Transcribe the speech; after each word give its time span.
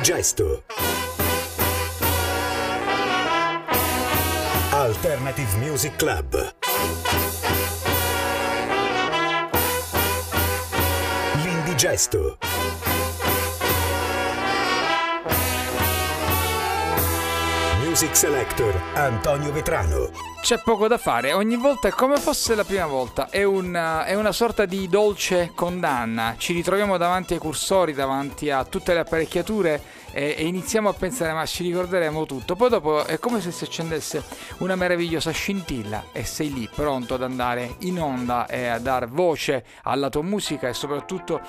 L'indigesto. 0.00 0.62
Alternative 4.70 5.58
Music 5.58 5.94
Club. 5.96 6.54
L'indigesto. 11.42 12.38
Music 17.84 18.16
Selector 18.16 18.74
Antonio 18.94 19.52
Vetrano. 19.52 20.29
C'è 20.40 20.58
poco 20.58 20.88
da 20.88 20.96
fare, 20.96 21.34
ogni 21.34 21.56
volta 21.56 21.88
è 21.88 21.90
come 21.90 22.16
fosse 22.16 22.54
la 22.54 22.64
prima 22.64 22.86
volta, 22.86 23.28
è 23.28 23.44
una, 23.44 24.04
è 24.04 24.14
una, 24.14 24.32
sorta 24.32 24.64
di 24.64 24.88
dolce 24.88 25.52
condanna, 25.54 26.34
ci 26.38 26.54
ritroviamo 26.54 26.96
davanti 26.96 27.34
ai 27.34 27.38
cursori, 27.38 27.92
davanti 27.92 28.50
a 28.50 28.64
tutte 28.64 28.94
le 28.94 29.00
apparecchiature 29.00 29.80
e, 30.10 30.34
e, 30.36 30.46
iniziamo 30.46 30.88
a 30.88 30.92
pensare 30.92 31.32
ma 31.34 31.44
ci 31.44 31.62
ricorderemo 31.62 32.24
tutto, 32.26 32.56
poi 32.56 32.70
dopo 32.70 33.04
è 33.04 33.18
come 33.18 33.40
se 33.40 33.52
si 33.52 33.64
accendesse 33.64 34.24
una 34.58 34.74
meravigliosa 34.74 35.30
scintilla 35.30 36.06
e 36.10 36.24
sei 36.24 36.52
lì 36.52 36.68
pronto 36.74 37.14
ad 37.14 37.22
andare 37.22 37.76
in 37.80 38.00
onda 38.00 38.46
e 38.46 38.66
a 38.66 38.78
dar 38.78 39.08
voce 39.08 39.64
alla 39.82 40.08
tua 40.08 40.22
musica 40.22 40.66
e 40.66 40.72
soprattutto 40.72 41.40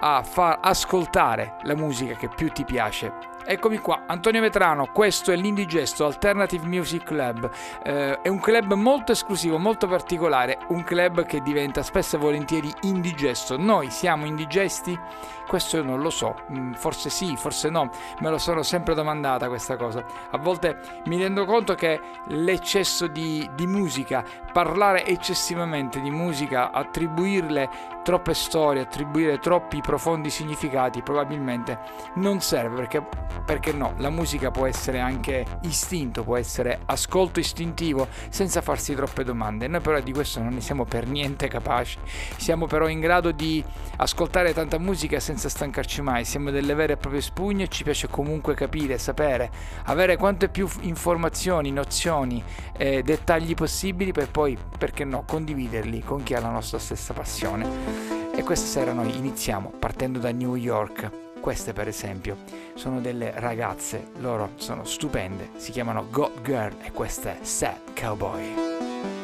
a 0.00 0.22
far 0.24 0.58
ascoltare 0.62 1.58
la 1.62 1.76
musica 1.76 2.16
che 2.16 2.28
più 2.28 2.50
ti 2.50 2.64
piace 2.64 3.36
Eccomi 3.50 3.78
qua, 3.78 4.02
Antonio 4.04 4.42
Vetrano, 4.42 4.90
questo 4.92 5.32
è 5.32 5.36
l'Indigesto 5.36 6.04
Alternative 6.04 6.66
Music 6.66 7.02
Club. 7.02 7.50
Eh, 7.82 8.20
è 8.20 8.28
un 8.28 8.40
club 8.40 8.74
molto 8.74 9.12
esclusivo, 9.12 9.56
molto 9.56 9.86
particolare, 9.86 10.58
un 10.68 10.84
club 10.84 11.24
che 11.24 11.40
diventa 11.40 11.82
spesso 11.82 12.16
e 12.16 12.18
volentieri 12.18 12.70
indigesto. 12.82 13.56
Noi 13.56 13.88
siamo 13.88 14.26
indigesti? 14.26 15.00
Questo 15.46 15.78
io 15.78 15.82
non 15.82 16.02
lo 16.02 16.10
so, 16.10 16.34
mm, 16.52 16.74
forse 16.74 17.08
sì, 17.08 17.36
forse 17.38 17.70
no, 17.70 17.88
me 18.18 18.28
lo 18.28 18.36
sono 18.36 18.62
sempre 18.62 18.92
domandata 18.92 19.48
questa 19.48 19.76
cosa. 19.76 20.04
A 20.30 20.36
volte 20.36 21.00
mi 21.06 21.16
rendo 21.16 21.46
conto 21.46 21.74
che 21.74 21.98
l'eccesso 22.26 23.06
di, 23.06 23.48
di 23.54 23.66
musica, 23.66 24.22
parlare 24.52 25.06
eccessivamente 25.06 26.02
di 26.02 26.10
musica, 26.10 26.70
attribuirle 26.70 27.70
troppe 28.08 28.32
storie, 28.32 28.80
attribuire 28.80 29.38
troppi 29.38 29.82
profondi 29.82 30.30
significati, 30.30 31.02
probabilmente 31.02 31.78
non 32.14 32.40
serve 32.40 32.76
perché, 32.76 33.06
perché 33.44 33.70
no, 33.72 33.92
la 33.98 34.08
musica 34.08 34.50
può 34.50 34.64
essere 34.64 34.98
anche 34.98 35.44
istinto, 35.64 36.24
può 36.24 36.38
essere 36.38 36.80
ascolto 36.86 37.38
istintivo 37.38 38.08
senza 38.30 38.62
farsi 38.62 38.94
troppe 38.94 39.24
domande. 39.24 39.68
Noi 39.68 39.82
però 39.82 40.00
di 40.00 40.14
questo 40.14 40.40
non 40.40 40.54
ne 40.54 40.62
siamo 40.62 40.86
per 40.86 41.06
niente 41.06 41.48
capaci, 41.48 41.98
siamo 42.38 42.64
però 42.64 42.88
in 42.88 43.00
grado 43.00 43.30
di 43.30 43.62
ascoltare 43.96 44.54
tanta 44.54 44.78
musica 44.78 45.20
senza 45.20 45.50
stancarci 45.50 46.00
mai, 46.00 46.24
siamo 46.24 46.50
delle 46.50 46.72
vere 46.72 46.94
e 46.94 46.96
proprie 46.96 47.20
spugne 47.20 47.64
e 47.64 47.68
ci 47.68 47.84
piace 47.84 48.08
comunque 48.08 48.54
capire, 48.54 48.96
sapere, 48.96 49.50
avere 49.84 50.16
quante 50.16 50.48
più 50.48 50.66
informazioni, 50.80 51.70
nozioni 51.72 52.42
e 52.74 53.02
dettagli 53.02 53.52
possibili 53.52 54.12
per 54.12 54.30
poi, 54.30 54.56
perché 54.78 55.04
no, 55.04 55.24
condividerli 55.26 56.00
con 56.02 56.22
chi 56.22 56.32
ha 56.32 56.40
la 56.40 56.48
nostra 56.48 56.78
stessa 56.78 57.12
passione. 57.12 57.97
E 58.34 58.42
questa 58.42 58.66
sera 58.66 58.92
noi 58.92 59.16
iniziamo 59.16 59.72
partendo 59.78 60.18
da 60.18 60.30
New 60.30 60.54
York. 60.54 61.10
Queste 61.40 61.72
per 61.72 61.88
esempio 61.88 62.36
sono 62.74 63.00
delle 63.00 63.32
ragazze, 63.36 64.08
loro 64.18 64.50
sono 64.56 64.84
stupende, 64.84 65.50
si 65.56 65.72
chiamano 65.72 66.06
God 66.10 66.42
Girl 66.42 66.76
e 66.82 66.92
questa 66.92 67.38
è 67.38 67.44
Sad 67.44 67.94
Cowboy. 67.98 69.17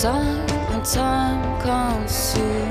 time 0.00 0.48
and 0.72 0.82
time 0.82 1.60
comes 1.60 2.10
soon. 2.10 2.69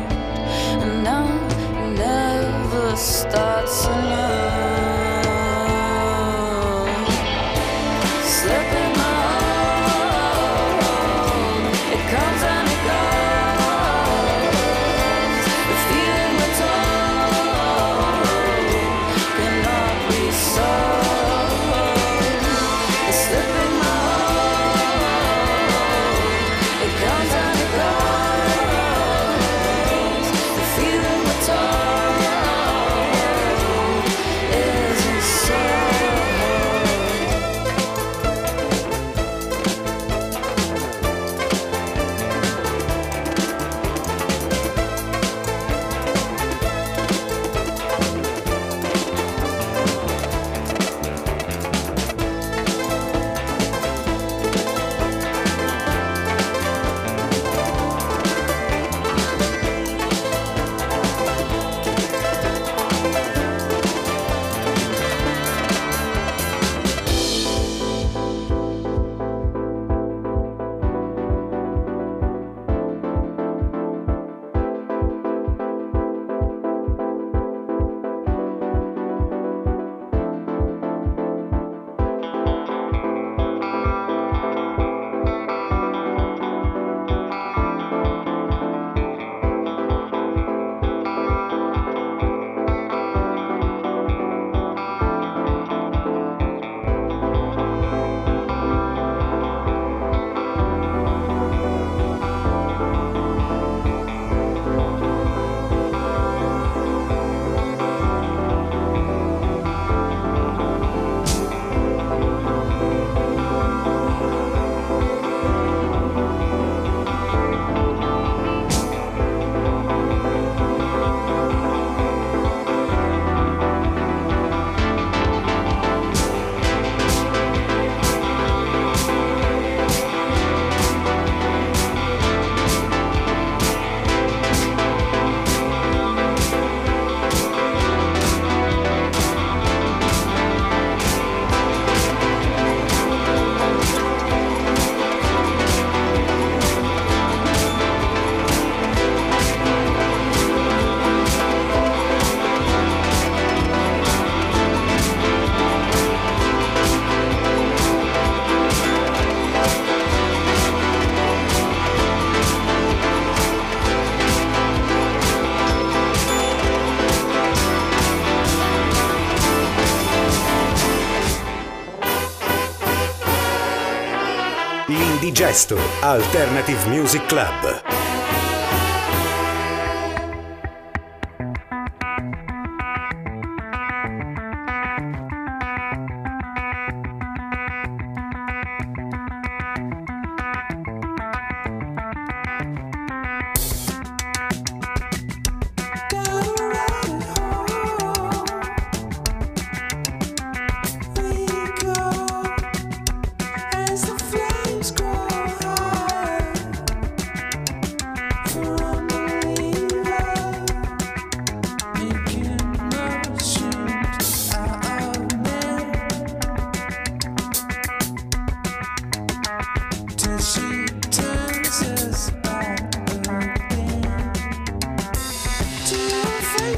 L'Indigesto 175.50 175.80
Alternative 176.01 176.88
Music 176.90 177.25
Club. 177.25 177.88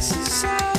E 0.01 0.03
io 0.03 0.70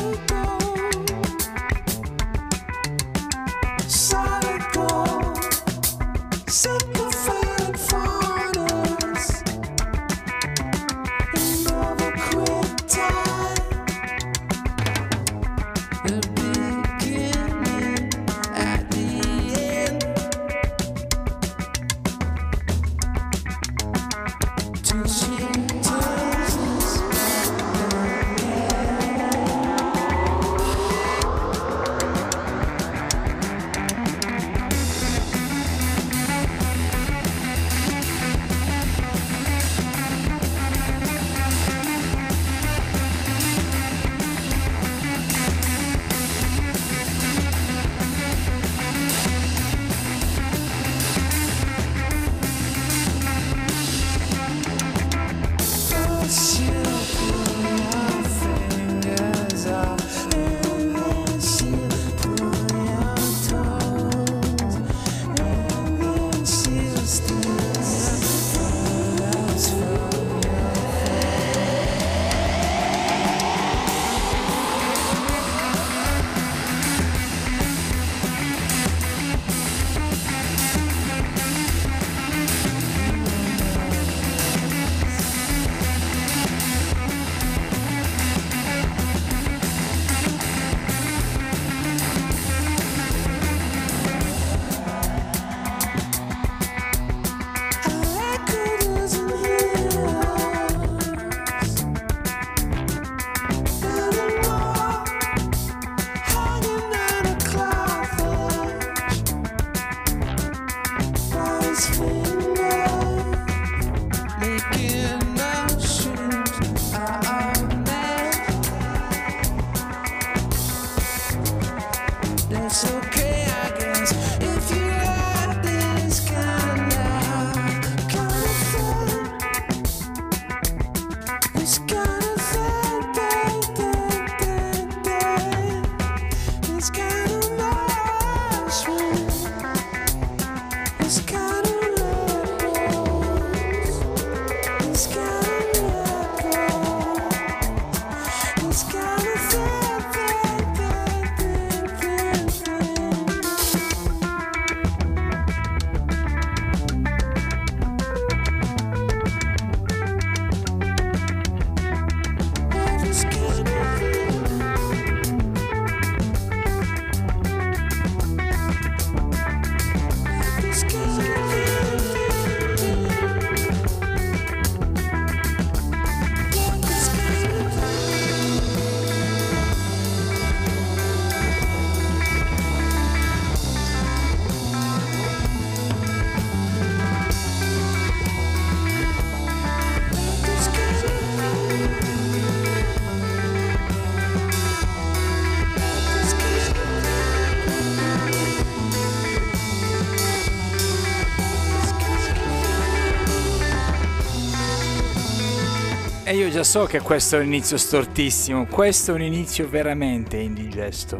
già 206.62 206.64
so 206.64 206.84
che 206.84 207.00
questo 207.00 207.36
è 207.36 207.40
un 207.40 207.46
inizio 207.46 207.76
stortissimo, 207.76 208.66
questo 208.66 209.10
è 209.10 209.14
un 209.14 209.22
inizio 209.22 209.68
veramente 209.68 210.36
indigesto, 210.36 211.18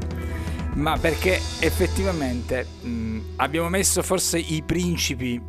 ma 0.75 0.97
perché 0.99 1.41
effettivamente 1.59 2.65
mh, 2.83 3.21
abbiamo 3.37 3.69
messo 3.69 4.03
forse 4.03 4.39
i 4.39 4.63
principi 4.65 5.41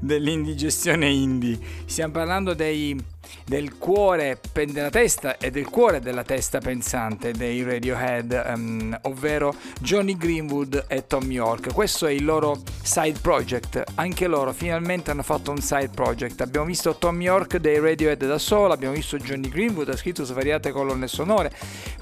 dell'indigestione 0.00 1.08
indie, 1.08 1.58
stiamo 1.84 2.12
parlando 2.12 2.52
dei 2.54 3.00
del 3.44 3.76
cuore 3.76 4.40
della 4.52 4.90
testa 4.90 5.36
e 5.38 5.50
del 5.50 5.68
cuore 5.68 6.00
della 6.00 6.24
testa 6.24 6.58
pensante 6.58 7.32
dei 7.32 7.62
Radiohead, 7.62 8.54
um, 8.54 8.98
ovvero 9.02 9.54
Johnny 9.80 10.16
Greenwood 10.16 10.86
e 10.88 11.06
Tom 11.06 11.30
York. 11.30 11.72
Questo 11.72 12.06
è 12.06 12.10
il 12.10 12.24
loro 12.24 12.60
side 12.86 13.18
project. 13.20 13.82
Anche 13.96 14.26
loro 14.26 14.52
finalmente 14.52 15.10
hanno 15.10 15.22
fatto 15.22 15.50
un 15.50 15.58
side 15.58 15.90
project. 15.92 16.40
Abbiamo 16.40 16.66
visto 16.66 16.96
Tom 16.96 17.20
York 17.20 17.56
dei 17.58 17.80
Radiohead 17.80 18.24
da 18.24 18.38
solo, 18.38 18.72
abbiamo 18.72 18.94
visto 18.94 19.18
Johnny 19.18 19.48
Greenwood, 19.48 19.88
ha 19.88 19.96
scritto 19.96 20.24
svariate 20.24 20.70
colonne 20.70 21.08
sonore, 21.08 21.52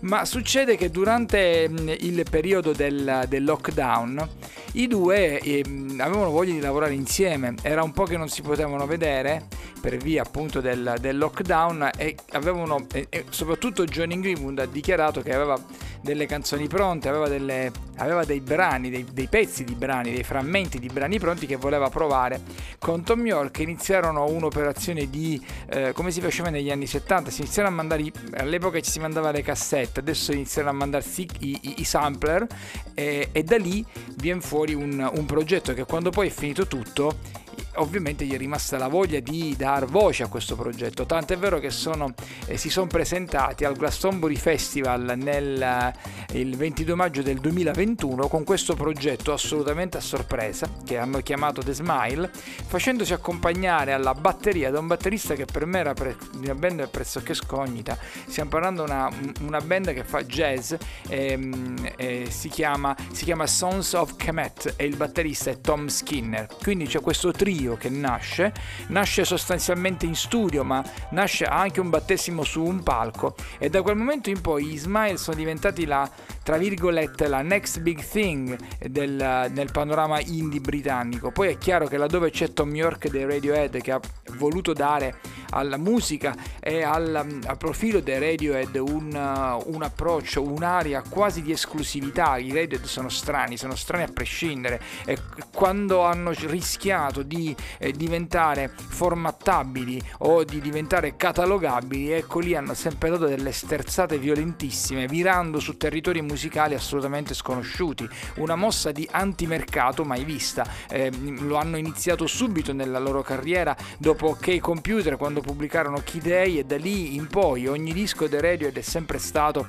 ma 0.02 0.24
succede 0.24 0.76
che 0.76 0.90
durante 0.90 1.68
il 1.98 2.24
periodo 2.28 2.72
del, 2.72 3.24
del 3.28 3.44
lockdown 3.44 4.28
i 4.72 4.86
due 4.86 5.38
eh, 5.38 5.64
avevano 5.98 6.30
voglia 6.30 6.52
di 6.52 6.60
lavorare 6.60 6.94
insieme, 6.94 7.54
era 7.62 7.82
un 7.82 7.92
po' 7.92 8.04
che 8.04 8.16
non 8.16 8.28
si 8.28 8.42
potevano 8.42 8.86
vedere 8.86 9.46
per 9.80 9.96
via 9.96 10.22
appunto 10.22 10.60
del, 10.60 10.96
del 11.00 11.16
lockdown 11.16 11.90
e 11.96 12.16
avevano, 12.32 12.86
e 12.92 13.24
soprattutto 13.28 13.84
Johnny 13.84 14.18
Greenwood 14.18 14.58
ha 14.58 14.66
dichiarato 14.66 15.20
che 15.20 15.32
aveva 15.32 15.58
delle 16.04 16.26
canzoni 16.26 16.68
pronte, 16.68 17.08
aveva, 17.08 17.28
delle, 17.28 17.72
aveva 17.96 18.24
dei 18.24 18.40
brani, 18.40 18.90
dei, 18.90 19.06
dei, 19.10 19.26
pezzi 19.26 19.64
di 19.64 19.74
brani, 19.74 20.12
dei 20.12 20.22
frammenti 20.22 20.78
di 20.78 20.88
brani 20.88 21.18
pronti 21.18 21.46
che 21.46 21.56
voleva 21.56 21.88
provare 21.88 22.42
con 22.78 23.02
Tom 23.02 23.26
York. 23.26 23.58
Iniziarono 23.60 24.26
un'operazione 24.26 25.08
di 25.08 25.42
eh, 25.70 25.92
come 25.92 26.10
si 26.10 26.20
faceva 26.20 26.50
negli 26.50 26.70
anni 26.70 26.86
70, 26.86 27.30
si 27.30 27.40
iniziarono 27.40 27.74
a 27.74 27.76
mandare, 27.78 28.12
all'epoca 28.34 28.78
ci 28.80 28.90
si 28.90 29.00
mandava 29.00 29.30
le 29.30 29.42
cassette, 29.42 30.00
adesso 30.00 30.32
iniziarono 30.32 30.74
a 30.74 30.78
mandarsi 30.78 31.26
i, 31.40 31.58
i, 31.62 31.74
i 31.78 31.84
sampler 31.84 32.46
e, 32.92 33.30
e, 33.32 33.42
da 33.42 33.56
lì 33.56 33.84
viene 34.16 34.42
fuori 34.42 34.74
un, 34.74 35.10
un 35.10 35.24
progetto 35.24 35.72
che 35.72 35.84
quando 35.84 36.10
poi 36.10 36.28
è 36.28 36.30
finito 36.30 36.66
tutto 36.66 37.42
ovviamente 37.76 38.24
gli 38.24 38.34
è 38.34 38.36
rimasta 38.36 38.78
la 38.78 38.88
voglia 38.88 39.20
di 39.20 39.54
dar 39.56 39.86
voce 39.86 40.22
a 40.22 40.28
questo 40.28 40.56
progetto, 40.56 41.06
tanto 41.06 41.32
è 41.32 41.38
vero 41.38 41.58
che 41.58 41.70
sono, 41.70 42.12
eh, 42.46 42.56
si 42.56 42.70
sono 42.70 42.86
presentati 42.86 43.64
al 43.64 43.76
Glastonbury 43.76 44.36
Festival 44.36 45.14
nel, 45.16 45.60
eh, 45.60 46.38
il 46.38 46.56
22 46.56 46.94
maggio 46.94 47.22
del 47.22 47.38
2021 47.38 48.28
con 48.28 48.44
questo 48.44 48.74
progetto 48.74 49.32
assolutamente 49.32 49.96
a 49.96 50.00
sorpresa 50.00 50.68
che 50.84 50.98
hanno 50.98 51.18
chiamato 51.18 51.62
The 51.62 51.72
Smile, 51.72 52.30
facendosi 52.32 53.12
accompagnare 53.12 53.92
alla 53.92 54.14
batteria 54.14 54.70
da 54.70 54.78
un 54.78 54.86
batterista 54.86 55.34
che 55.34 55.44
per 55.44 55.66
me 55.66 55.78
era 55.78 55.94
pre- 55.94 56.16
una 56.34 56.54
band 56.54 56.88
pressoché 56.88 57.34
scognita, 57.34 57.96
stiamo 58.26 58.50
parlando 58.50 58.84
di 58.84 58.90
una, 58.90 59.10
una 59.40 59.60
band 59.60 59.92
che 59.92 60.04
fa 60.04 60.22
jazz, 60.24 60.74
ehm, 61.08 61.92
eh, 61.96 62.26
si, 62.30 62.48
chiama, 62.48 62.96
si 63.12 63.24
chiama 63.24 63.46
Sons 63.46 63.92
of 63.94 64.16
Kemet 64.16 64.74
e 64.76 64.84
il 64.84 64.96
batterista 64.96 65.50
è 65.50 65.60
Tom 65.60 65.88
Skinner, 65.88 66.46
quindi 66.62 66.86
c'è 66.86 67.00
questo 67.00 67.32
trio 67.32 67.63
trio 67.64 67.76
che 67.76 67.88
nasce, 67.88 68.52
nasce 68.88 69.24
sostanzialmente 69.24 70.04
in 70.04 70.14
studio, 70.14 70.62
ma 70.64 70.84
nasce 71.10 71.44
anche 71.46 71.80
un 71.80 71.88
battesimo 71.88 72.44
su 72.44 72.62
un 72.62 72.82
palco 72.82 73.34
e 73.58 73.70
da 73.70 73.80
quel 73.80 73.96
momento 73.96 74.28
in 74.28 74.40
poi 74.40 74.66
gli 74.66 74.78
Smile 74.78 75.16
sono 75.16 75.36
diventati 75.36 75.86
la, 75.86 76.08
tra 76.42 76.58
virgolette, 76.58 77.26
la 77.26 77.40
next 77.40 77.80
big 77.80 78.04
thing 78.04 78.56
del, 78.86 79.50
nel 79.50 79.70
panorama 79.72 80.20
indie 80.20 80.60
britannico. 80.60 81.30
Poi 81.30 81.48
è 81.48 81.58
chiaro 81.58 81.86
che 81.86 81.96
laddove 81.96 82.30
c'è 82.30 82.52
Tom 82.52 82.74
York 82.74 83.08
dei 83.08 83.24
Radiohead 83.24 83.80
che 83.80 83.92
ha 83.92 84.00
voluto 84.36 84.72
dare 84.72 85.16
alla 85.50 85.76
musica 85.76 86.34
e 86.60 86.82
al, 86.82 87.14
al 87.14 87.56
profilo 87.56 88.00
dei 88.00 88.18
Radiohead 88.18 88.74
un, 88.76 89.62
un, 89.64 89.82
approccio, 89.82 90.42
un'area 90.42 91.02
quasi 91.08 91.42
di 91.42 91.52
esclusività. 91.52 92.36
I 92.36 92.52
Radiohead 92.52 92.84
sono 92.84 93.08
strani, 93.08 93.56
sono 93.56 93.74
strani 93.74 94.04
a 94.04 94.10
prescindere 94.12 94.80
e 95.06 95.18
quando 95.52 96.02
hanno 96.02 96.32
rischiato 96.32 97.22
di 97.22 97.53
eh, 97.78 97.92
diventare 97.92 98.70
formattabili 98.74 100.00
o 100.18 100.44
di 100.44 100.60
diventare 100.60 101.16
catalogabili, 101.16 102.12
ecco 102.12 102.40
lì 102.40 102.54
hanno 102.54 102.74
sempre 102.74 103.10
dato 103.10 103.26
delle 103.26 103.52
sterzate 103.52 104.18
violentissime, 104.18 105.06
virando 105.06 105.60
su 105.60 105.76
territori 105.76 106.22
musicali 106.22 106.74
assolutamente 106.74 107.34
sconosciuti. 107.34 108.08
Una 108.36 108.56
mossa 108.56 108.92
di 108.92 109.08
antimercato 109.10 110.04
mai 110.04 110.24
vista. 110.24 110.66
Eh, 110.88 111.10
lo 111.40 111.56
hanno 111.56 111.76
iniziato 111.76 112.26
subito 112.26 112.72
nella 112.72 112.98
loro 112.98 113.22
carriera 113.22 113.76
dopo 113.98 114.36
che 114.38 114.52
i 114.52 114.58
computer, 114.58 115.16
quando 115.16 115.40
pubblicarono 115.40 116.02
Key 116.04 116.20
Day, 116.20 116.58
e 116.58 116.64
da 116.64 116.76
lì 116.76 117.14
in 117.14 117.26
poi 117.26 117.66
ogni 117.66 117.92
disco 117.92 118.26
dei 118.26 118.40
Radiohead 118.40 118.76
è 118.76 118.82
sempre 118.82 119.18
stato 119.18 119.66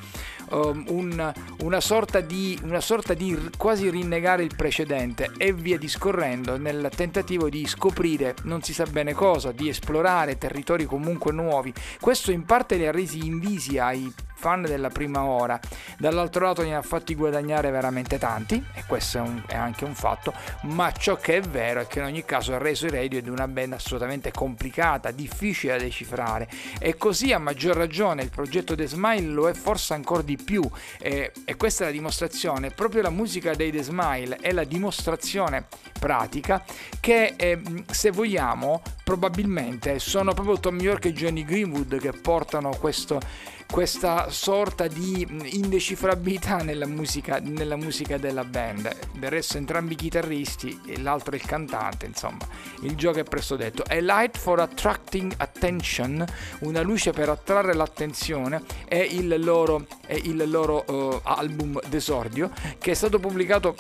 um, 0.51 0.85
un, 0.89 1.33
una, 1.59 1.81
sorta 1.81 2.19
di, 2.19 2.59
una 2.63 2.81
sorta 2.81 3.13
di 3.13 3.49
quasi 3.57 3.89
rinnegare 3.89 4.43
il 4.43 4.55
precedente 4.55 5.31
e 5.37 5.53
via 5.53 5.77
discorrendo 5.77 6.57
nel 6.57 6.89
tentativo 6.95 7.49
di 7.49 7.65
scoprire 7.67 8.35
non 8.43 8.61
si 8.61 8.73
sa 8.73 8.85
bene 8.85 9.13
cosa, 9.13 9.51
di 9.51 9.69
esplorare 9.69 10.37
territori 10.37 10.85
comunque 10.85 11.31
nuovi. 11.31 11.73
Questo 11.99 12.31
in 12.31 12.45
parte 12.45 12.75
li 12.75 12.87
ha 12.87 12.91
resi 12.91 13.25
invisi 13.25 13.77
ai 13.77 14.11
fan 14.35 14.63
della 14.63 14.89
prima 14.89 15.23
ora, 15.23 15.59
dall'altro 15.97 16.45
lato 16.45 16.63
ne 16.63 16.75
ha 16.75 16.81
fatti 16.81 17.15
guadagnare 17.15 17.71
veramente 17.71 18.17
tanti, 18.17 18.63
e 18.73 18.83
questo 18.85 19.17
è, 19.17 19.21
un, 19.21 19.41
è, 19.47 19.55
anche 19.55 19.85
un 19.85 19.95
fatto, 19.95 20.33
ma 20.63 20.91
ciò 20.91 21.15
che 21.15 21.37
è 21.37 21.41
vero 21.41 21.81
è 21.81 21.87
che 21.87 21.99
in 21.99 22.05
ogni 22.05 22.25
caso 22.25 22.53
ha 22.53 22.57
reso 22.57 22.85
i 22.85 22.91
radio 22.91 23.21
di 23.21 23.29
una 23.29 23.47
band 23.47 23.73
assolutamente 23.73 24.31
complicata, 24.31 25.11
difficile 25.11 25.77
da 25.77 25.83
decifrare, 25.83 26.49
e 26.79 26.95
così 26.97 27.31
a 27.31 27.39
maggior 27.39 27.75
ragione 27.75 28.23
il 28.23 28.29
progetto 28.29 28.75
The 28.75 28.87
Smile 28.87 29.27
lo 29.27 29.49
è 29.49 29.53
forse 29.53 29.93
ancora 29.93 30.21
di 30.21 30.37
più, 30.37 30.63
e, 30.99 31.31
e 31.43 31.55
questa 31.55 31.83
è 31.83 31.87
la 31.87 31.93
dimostrazione, 31.93 32.71
proprio 32.71 33.01
la 33.01 33.09
musica 33.09 33.53
dei 33.53 33.71
The 33.71 33.83
Smile 33.83 34.37
è 34.37 34.51
la 34.51 34.63
dimostrazione 34.63 35.67
pratica 35.97 36.63
che 36.99 37.33
eh, 37.35 37.61
se 37.89 38.11
vogliamo 38.11 38.81
probabilmente 39.03 39.99
sono 39.99 40.33
proprio 40.33 40.59
Tom 40.59 40.79
York 40.79 41.05
e 41.05 41.13
Johnny 41.13 41.43
Greenwood 41.43 41.99
che 41.99 42.11
portano 42.11 42.75
questo 42.79 43.19
questa 43.69 44.29
sorta 44.29 44.87
di 44.87 45.27
indecifrabilità 45.55 46.57
nella 46.63 46.87
musica, 46.87 47.39
nella 47.39 47.75
musica 47.75 48.17
della 48.17 48.43
band. 48.43 49.11
Del 49.13 49.29
resto 49.29 49.57
entrambi 49.57 49.93
i 49.93 49.95
chitarristi 49.95 50.81
e 50.85 50.99
l'altro 50.99 51.35
il 51.35 51.45
cantante, 51.45 52.05
insomma, 52.05 52.47
il 52.81 52.95
gioco 52.95 53.19
è 53.19 53.23
presto 53.23 53.55
detto. 53.55 53.83
A 53.87 53.99
Light 53.99 54.37
for 54.37 54.59
Attracting 54.59 55.33
Attention, 55.37 56.25
una 56.59 56.81
luce 56.81 57.11
per 57.11 57.29
attrarre 57.29 57.73
l'attenzione, 57.73 58.63
è 58.87 58.95
il 58.95 59.35
loro, 59.43 59.85
è 60.05 60.13
il 60.13 60.49
loro 60.49 60.83
uh, 60.87 61.19
album 61.23 61.79
d'esordio 61.87 62.51
che 62.77 62.91
è 62.91 62.93
stato 62.93 63.19
pubblicato 63.19 63.75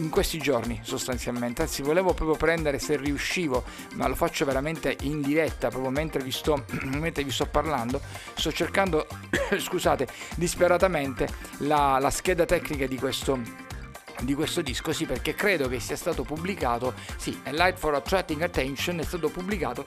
in 0.00 0.08
questi 0.10 0.38
giorni 0.38 0.80
sostanzialmente, 0.82 1.62
anzi 1.62 1.82
volevo 1.82 2.12
proprio 2.14 2.36
prendere 2.36 2.78
se 2.78 2.96
riuscivo, 2.96 3.64
ma 3.94 4.08
lo 4.08 4.14
faccio 4.14 4.44
veramente 4.44 4.96
in 5.02 5.20
diretta, 5.20 5.68
proprio 5.68 5.90
mentre 5.90 6.22
vi 6.22 6.32
sto, 6.32 6.64
mentre 6.98 7.22
vi 7.22 7.30
sto 7.30 7.46
parlando, 7.46 8.00
sto 8.34 8.50
cercando, 8.50 9.06
scusate, 9.56 10.08
disperatamente 10.36 11.28
la, 11.58 11.98
la 12.00 12.10
scheda 12.10 12.44
tecnica 12.44 12.86
di 12.86 12.96
questo 12.96 13.68
di 14.20 14.34
questo 14.34 14.60
disco, 14.60 14.92
sì, 14.92 15.06
perché 15.06 15.34
credo 15.34 15.66
che 15.66 15.80
sia 15.80 15.96
stato 15.96 16.24
pubblicato, 16.24 16.92
sì, 17.16 17.40
A 17.44 17.52
Light 17.52 17.78
for 17.78 17.94
Attracting 17.94 18.42
Attention 18.42 18.98
è 18.98 19.02
stato 19.02 19.30
pubblicato 19.30 19.86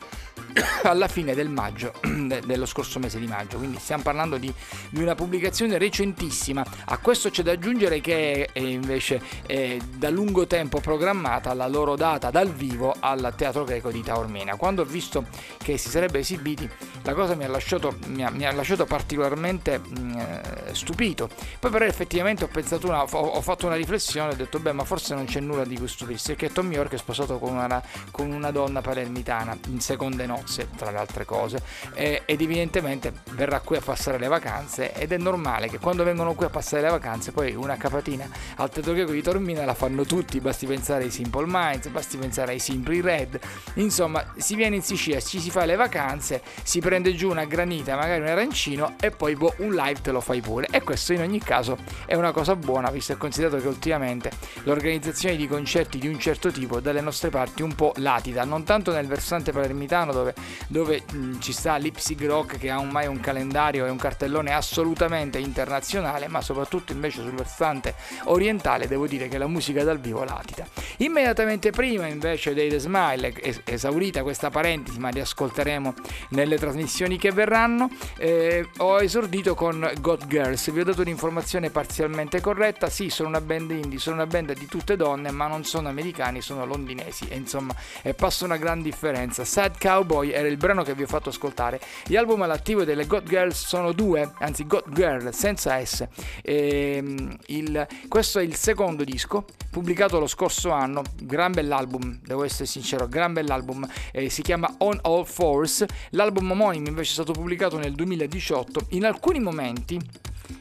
alla 0.83 1.07
fine 1.07 1.33
del 1.33 1.49
maggio, 1.49 1.93
dello 2.45 2.65
scorso 2.65 2.99
mese 2.99 3.19
di 3.19 3.27
maggio, 3.27 3.57
quindi 3.57 3.77
stiamo 3.79 4.03
parlando 4.03 4.37
di, 4.37 4.53
di, 4.89 5.01
una 5.01 5.15
pubblicazione 5.15 5.77
recentissima. 5.77 6.63
A 6.85 6.97
questo 6.97 7.29
c'è 7.29 7.43
da 7.43 7.51
aggiungere 7.51 8.01
che 8.01 8.49
è 8.51 8.59
invece 8.59 9.21
è 9.45 9.77
da 9.97 10.09
lungo 10.09 10.47
tempo 10.47 10.79
programmata 10.79 11.53
la 11.53 11.67
loro 11.67 11.95
data 11.95 12.29
dal 12.29 12.51
vivo 12.51 12.95
al 12.99 13.33
Teatro 13.35 13.63
Greco 13.63 13.91
di 13.91 14.01
Taormina. 14.01 14.55
Quando 14.55 14.81
ho 14.81 14.85
visto 14.85 15.25
che 15.57 15.77
si 15.77 15.89
sarebbe 15.89 16.19
esibiti, 16.19 16.69
la 17.03 17.13
cosa 17.13 17.35
mi 17.35 17.43
ha 17.43 17.49
lasciato, 17.49 17.97
mi 18.07 18.23
ha, 18.23 18.29
mi 18.29 18.45
ha 18.45 18.51
lasciato 18.51 18.85
particolarmente 18.85 19.79
mh, 19.79 19.99
mm, 19.99 20.17
eh, 20.17 20.41
stupito. 20.73 21.29
Poi 21.59 21.71
però 21.71 21.85
effettivamente 21.85 22.43
ho 22.43 22.47
pensato 22.47 22.87
una, 22.87 23.03
ho, 23.03 23.07
ho 23.07 23.41
fatto 23.41 23.65
una 23.65 23.75
riflessione 23.75 24.31
ho 24.33 24.35
detto 24.35 24.59
beh 24.59 24.71
ma 24.71 24.83
forse 24.83 25.15
non 25.15 25.25
c'è 25.25 25.39
nulla 25.39 25.65
di 25.65 25.77
cui 25.77 25.87
stupirsi 25.87 26.35
perché 26.35 26.51
Tom 26.51 26.71
York 26.71 26.93
è 26.93 26.97
sposato 26.97 27.39
con 27.39 27.55
una, 27.55 27.81
con 28.11 28.31
una 28.31 28.51
donna 28.51 28.81
palermitana 28.81 29.57
in 29.67 29.79
seconde 29.79 30.25
nozze 30.25 30.42
tra 30.75 30.91
le 30.91 30.97
altre 30.97 31.25
cose. 31.25 31.61
E, 31.93 32.23
ed 32.25 32.41
evidentemente 32.41 33.13
verrà 33.31 33.59
qui 33.59 33.77
a 33.77 33.81
passare 33.81 34.17
le 34.17 34.27
vacanze 34.27 34.93
ed 34.93 35.11
è 35.11 35.17
normale 35.17 35.69
che 35.69 35.79
quando 35.79 36.03
vengono 36.03 36.33
qui 36.33 36.45
a 36.45 36.49
passare 36.49 36.83
le 36.83 36.89
vacanze 36.89 37.31
poi 37.31 37.53
una 37.53 37.77
capatina 37.77 38.27
al 38.57 38.69
teatro 38.69 38.93
greco 38.93 39.11
di 39.11 39.21
Tormina 39.21 39.65
la 39.65 39.73
fanno 39.73 40.03
tutti. 40.03 40.39
Basti 40.39 40.65
pensare 40.65 41.03
ai 41.03 41.11
Simple 41.11 41.45
Minds 41.47 41.87
basti 41.87 42.17
pensare 42.17 42.51
ai 42.51 42.59
Simply 42.59 43.01
Red. 43.01 43.39
Insomma 43.75 44.33
si 44.37 44.55
viene 44.55 44.75
in 44.75 44.81
Sicilia 44.81 45.19
ci 45.19 45.39
si 45.39 45.49
fa 45.49 45.65
le 45.65 45.75
vacanze 45.75 46.41
si 46.63 46.79
prende 46.79 47.13
giù 47.15 47.29
una 47.29 47.45
granita 47.45 47.95
magari 47.95 48.21
un 48.21 48.27
arancino 48.27 48.95
e 48.99 49.11
poi 49.11 49.35
boh, 49.35 49.55
un 49.57 49.73
live 49.73 50.01
te 50.01 50.11
lo 50.11 50.21
fai 50.21 50.41
pure. 50.41 50.67
E 50.71 50.81
questo 50.81 51.13
in 51.13 51.21
ogni 51.21 51.39
caso 51.39 51.77
è 52.05 52.15
una 52.15 52.31
cosa 52.31 52.55
buona 52.55 52.89
visto 52.89 53.13
e 53.13 53.17
considerato 53.17 53.59
che 53.59 53.67
ultimamente 53.67 54.31
l'organizzazione 54.63 55.35
di 55.35 55.47
concerti 55.47 55.97
di 55.97 56.07
un 56.07 56.19
certo 56.19 56.51
tipo 56.51 56.79
dalle 56.79 57.01
nostre 57.01 57.29
parti 57.29 57.61
un 57.61 57.75
po' 57.75 57.93
latita, 57.97 58.43
non 58.43 58.63
tanto 58.63 58.91
nel 58.91 59.07
versante 59.07 59.51
palermitano 59.51 60.11
dove, 60.11 60.32
dove 60.67 61.03
mh, 61.11 61.39
ci 61.39 61.51
sta 61.51 61.75
l'Ipsig 61.75 62.25
Rock 62.25 62.57
che 62.57 62.69
ha 62.69 62.79
ormai 62.79 63.07
un 63.07 63.19
calendario 63.19 63.85
e 63.85 63.89
un 63.89 63.97
cartellone 63.97 64.53
assolutamente 64.53 65.37
internazionale, 65.37 66.27
ma 66.27 66.41
soprattutto 66.41 66.91
invece 66.91 67.21
sul 67.21 67.33
versante 67.33 67.95
orientale 68.25 68.87
devo 68.87 69.07
dire 69.07 69.27
che 69.27 69.37
la 69.37 69.47
musica 69.47 69.83
dal 69.83 69.99
vivo 69.99 70.23
latita. 70.23 70.65
Immediatamente 70.97 71.71
prima 71.71 72.07
invece 72.07 72.53
dei 72.53 72.69
The 72.69 72.79
Smile, 72.79 73.33
es- 73.41 73.61
esaurita 73.63 74.23
questa 74.23 74.49
parentesi, 74.49 74.99
ma 74.99 75.09
li 75.09 75.19
ascolteremo 75.19 75.93
nelle 76.29 76.57
trasmissioni 76.57 77.17
che 77.17 77.31
verranno, 77.31 77.89
eh, 78.17 78.67
ho 78.77 79.01
esordito 79.01 79.55
con 79.55 79.91
God 79.99 80.27
Girls, 80.27 80.71
vi 80.71 80.79
ho 80.79 80.83
dato 80.83 81.01
un'informazione 81.01 81.69
parzialmente 81.69 82.41
corretta, 82.41 82.89
sì 82.89 83.09
sono 83.09 83.29
una 83.29 83.41
band 83.41 83.71
indie, 83.71 83.99
sono 83.99 84.15
una 84.15 84.27
band 84.27 84.53
di 84.53 84.65
tutte 84.65 84.95
donne, 84.95 85.31
ma 85.31 85.47
non 85.47 85.63
sono 85.63 85.89
americani, 85.89 86.41
sono 86.41 86.65
londinesi 86.65 87.27
e 87.27 87.35
insomma 87.35 87.75
e 88.01 88.13
passa 88.13 88.45
una 88.45 88.57
gran 88.57 88.81
differenza. 88.81 89.43
Sad 89.43 89.77
Cowboy 89.79 90.22
poi 90.23 90.31
era 90.31 90.47
il 90.47 90.55
brano 90.55 90.83
che 90.83 90.95
vi 90.95 91.03
ho 91.03 91.07
fatto 91.07 91.29
ascoltare. 91.29 91.81
Gli 92.05 92.15
album 92.15 92.41
all'attivo 92.43 92.85
delle 92.85 93.05
God 93.05 93.27
Girls 93.27 93.65
sono 93.65 93.91
due, 93.91 94.31
anzi 94.39 94.65
God 94.65 94.93
Girl 94.93 95.33
senza 95.33 95.83
S. 95.83 96.07
E, 96.41 96.95
ehm, 96.95 97.35
il, 97.47 97.85
questo 98.07 98.39
è 98.39 98.43
il 98.43 98.55
secondo 98.55 99.03
disco, 99.03 99.45
pubblicato 99.69 100.19
lo 100.19 100.27
scorso 100.27 100.71
anno, 100.71 101.01
gran 101.21 101.51
bell'album, 101.51 102.19
devo 102.23 102.45
essere 102.45 102.65
sincero, 102.65 103.07
gran 103.07 103.33
bell'album, 103.33 103.85
eh, 104.13 104.29
si 104.29 104.41
chiama 104.41 104.73
On 104.79 104.97
All 105.01 105.25
Force, 105.25 105.85
l'album 106.11 106.51
omonimo 106.51 106.87
invece 106.87 107.11
è 107.11 107.13
stato 107.13 107.33
pubblicato 107.33 107.77
nel 107.77 107.93
2018, 107.93 108.87
in 108.91 109.05
alcuni 109.05 109.39
momenti 109.39 109.99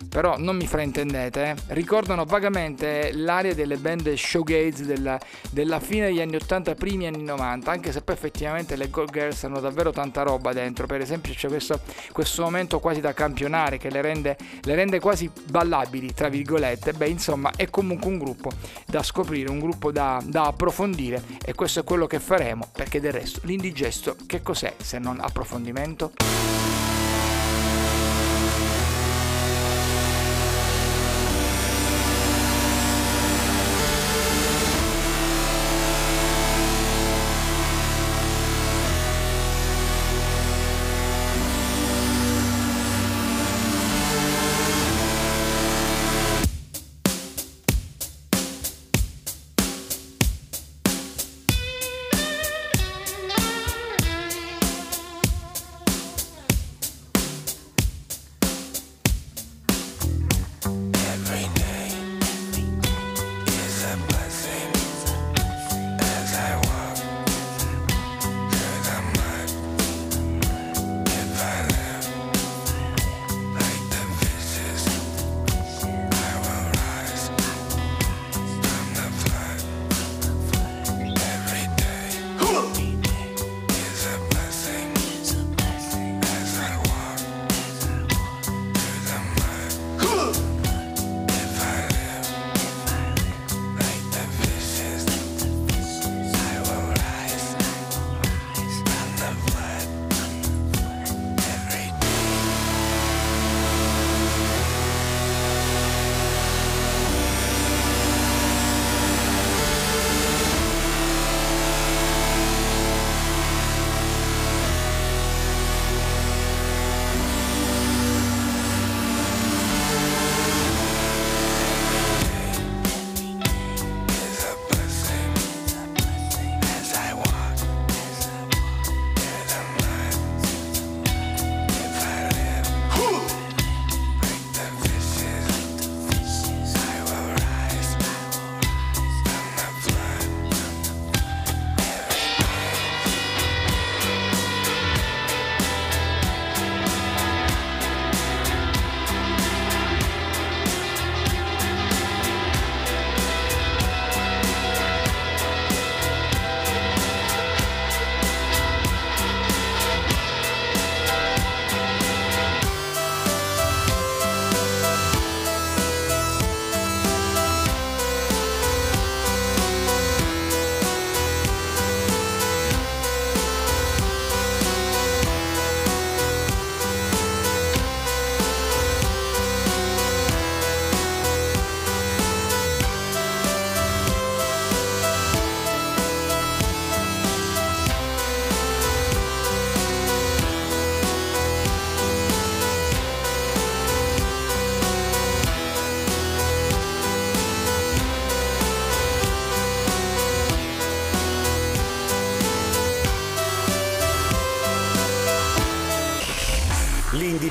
però 0.08 0.36
non 0.36 0.56
mi 0.56 0.66
fraintendete, 0.66 1.42
eh. 1.42 1.54
ricordano 1.68 2.24
vagamente 2.24 3.12
l'area 3.14 3.54
delle 3.54 3.76
band 3.76 4.12
showgaze 4.12 4.84
della, 4.84 5.18
della, 5.50 5.80
fine 5.80 6.06
degli 6.06 6.20
anni 6.20 6.36
80, 6.36 6.74
primi 6.74 7.06
anni 7.06 7.22
90, 7.22 7.70
anche 7.70 7.92
se 7.92 8.02
poi 8.02 8.14
effettivamente 8.14 8.76
le 8.76 8.90
Gold 8.90 9.10
Girls 9.10 9.42
hanno 9.44 9.60
davvero 9.60 9.90
tanta 9.90 10.22
roba 10.22 10.52
dentro, 10.52 10.86
per 10.86 11.00
esempio 11.00 11.32
c'è 11.32 11.48
questo, 11.48 11.80
questo 12.12 12.42
momento 12.42 12.78
quasi 12.78 13.00
da 13.00 13.14
campionare 13.14 13.78
che 13.78 13.90
le 13.90 14.02
rende, 14.02 14.36
le 14.62 14.74
rende 14.74 15.00
quasi 15.00 15.30
ballabili, 15.48 16.12
tra 16.12 16.28
virgolette, 16.28 16.92
beh 16.92 17.08
insomma 17.08 17.50
è 17.56 17.70
comunque 17.70 18.10
un 18.10 18.18
gruppo 18.18 18.50
da 18.86 19.02
scoprire, 19.02 19.50
un 19.50 19.60
gruppo 19.60 19.90
da, 19.90 20.22
da 20.24 20.44
approfondire 20.44 21.22
e 21.42 21.54
questo 21.54 21.80
è 21.80 21.84
quello 21.84 22.06
che 22.06 22.20
faremo, 22.20 22.68
perché 22.70 23.00
del 23.00 23.12
resto 23.12 23.40
l'indigesto 23.44 24.16
che 24.26 24.42
cos'è 24.42 24.74
se 24.78 24.98
non 24.98 25.20
approfondimento? 25.20 26.12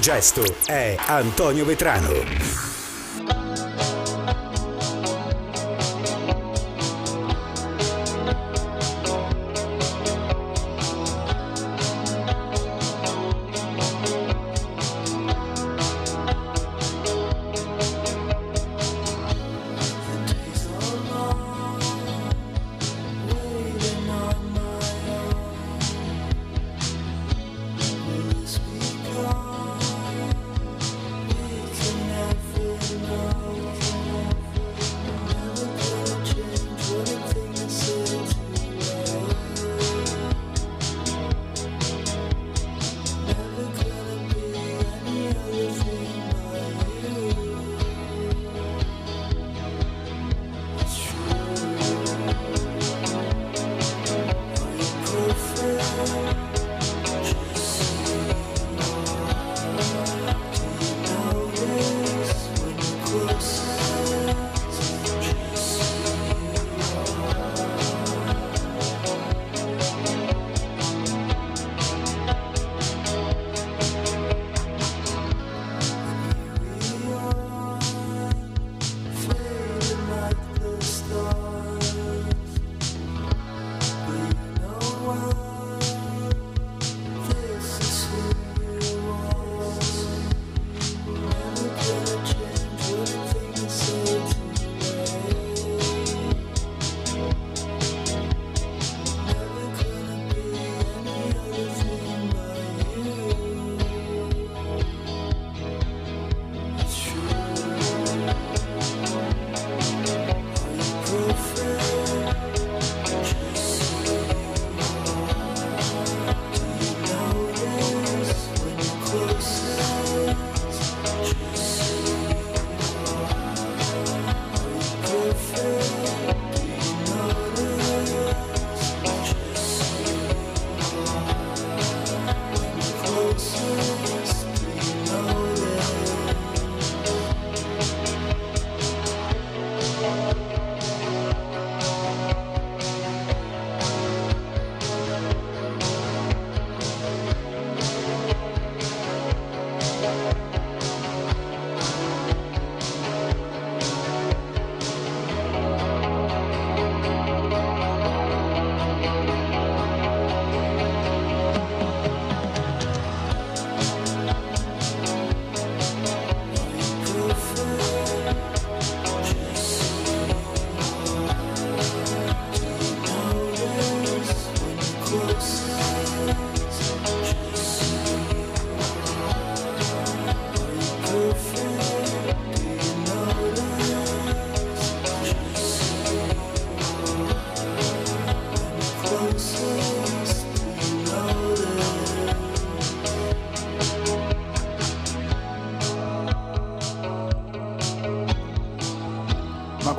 Gesto 0.02 0.44
è 0.66 0.96
Antonio 1.06 1.64
Vetrano. 1.64 2.71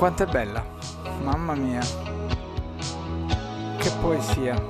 Quanto 0.03 0.25
è 0.25 0.27
bella. 0.27 0.67
Mamma 1.23 1.55
mia. 1.55 1.81
Che 3.79 3.91
poesia. 4.01 4.61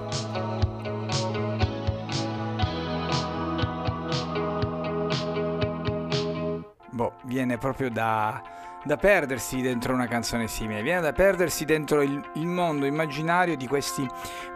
Boh, 6.90 7.14
viene 7.22 7.56
proprio 7.56 7.88
da 7.88 8.42
da 8.84 8.96
perdersi 8.96 9.60
dentro 9.60 9.94
una 9.94 10.08
canzone 10.08 10.48
simile, 10.48 10.82
viene 10.82 11.00
da 11.00 11.12
perdersi 11.12 11.64
dentro 11.64 12.02
il, 12.02 12.20
il, 12.34 12.46
mondo 12.48 12.84
immaginario 12.84 13.56
di 13.56 13.68
questi 13.68 14.04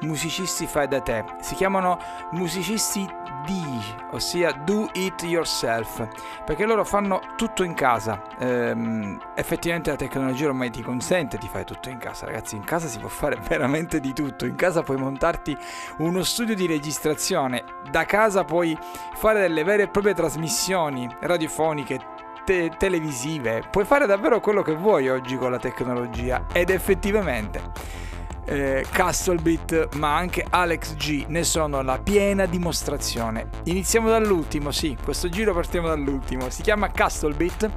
musicisti 0.01 0.67
fai 0.67 0.89
da 0.89 1.01
te. 1.01 1.25
Si 1.41 1.55
chiamano 1.55 1.97
musicisti 2.33 3.07
D, 3.47 3.63
ossia 4.11 4.53
do 4.65 4.91
it 4.95 5.23
yourself, 5.23 6.07
perché 6.45 6.67
loro 6.67 6.85
fanno 6.85 7.21
tutto 7.37 7.63
in 7.63 7.75
casa. 7.75 8.21
Ehm, 8.39 9.19
effettivamente 9.35 9.91
la 9.91 9.97
tecnologia 9.97 10.49
ormai 10.49 10.71
ti 10.71 10.83
consente 10.83 11.39
di 11.39 11.49
fare 11.49 11.65
tutto 11.65 11.89
in 11.89 11.99
casa, 11.99 12.27
ragazzi, 12.27 12.57
in 12.57 12.65
casa 12.65 12.89
si 12.89 12.99
può 12.99 13.09
fare 13.09 13.37
veramente 13.49 14.01
di 14.01 14.13
tutto. 14.13 14.45
In 14.45 14.57
casa 14.57 14.83
puoi 14.83 14.97
montarti 14.97 15.57
uno 15.99 16.23
studio 16.23 16.55
di 16.55 16.67
registrazione, 16.67 17.65
da 17.91 18.05
casa 18.05 18.45
puoi 18.45 18.77
fare 19.15 19.41
delle 19.41 19.65
vere 19.65 19.85
e 19.85 19.89
proprie 19.89 20.15
trasmissioni 20.15 21.09
radiofoniche, 21.21 22.01
te- 22.45 22.73
televisive. 22.77 23.63
Puoi 23.71 23.85
fare 23.85 24.07
davvero 24.07 24.41
quello 24.41 24.63
che 24.63 24.75
vuoi 24.75 25.09
oggi 25.09 25.37
con 25.37 25.53
la 25.53 25.59
tecnologia 25.59 26.47
ed 26.53 26.71
effettivamente 26.71 28.05
eh, 28.47 28.87
Castlebit 28.91 29.95
ma 29.97 30.17
anche 30.17 30.45
Alex 30.49 30.95
G 30.95 31.25
ne 31.29 31.45
sono 31.45 31.83
la 31.83 31.99
piena 31.99 32.47
dimostrazione. 32.47 33.49
Iniziamo 33.65 34.09
dall'ultimo, 34.09 34.71
sì, 34.71 34.97
questo 35.03 35.29
giro 35.29 35.53
partiamo 35.53 35.89
dall'ultimo. 35.89 36.49
Si 36.51 36.63
chiama 36.63 36.91
Castlebit 36.91 37.71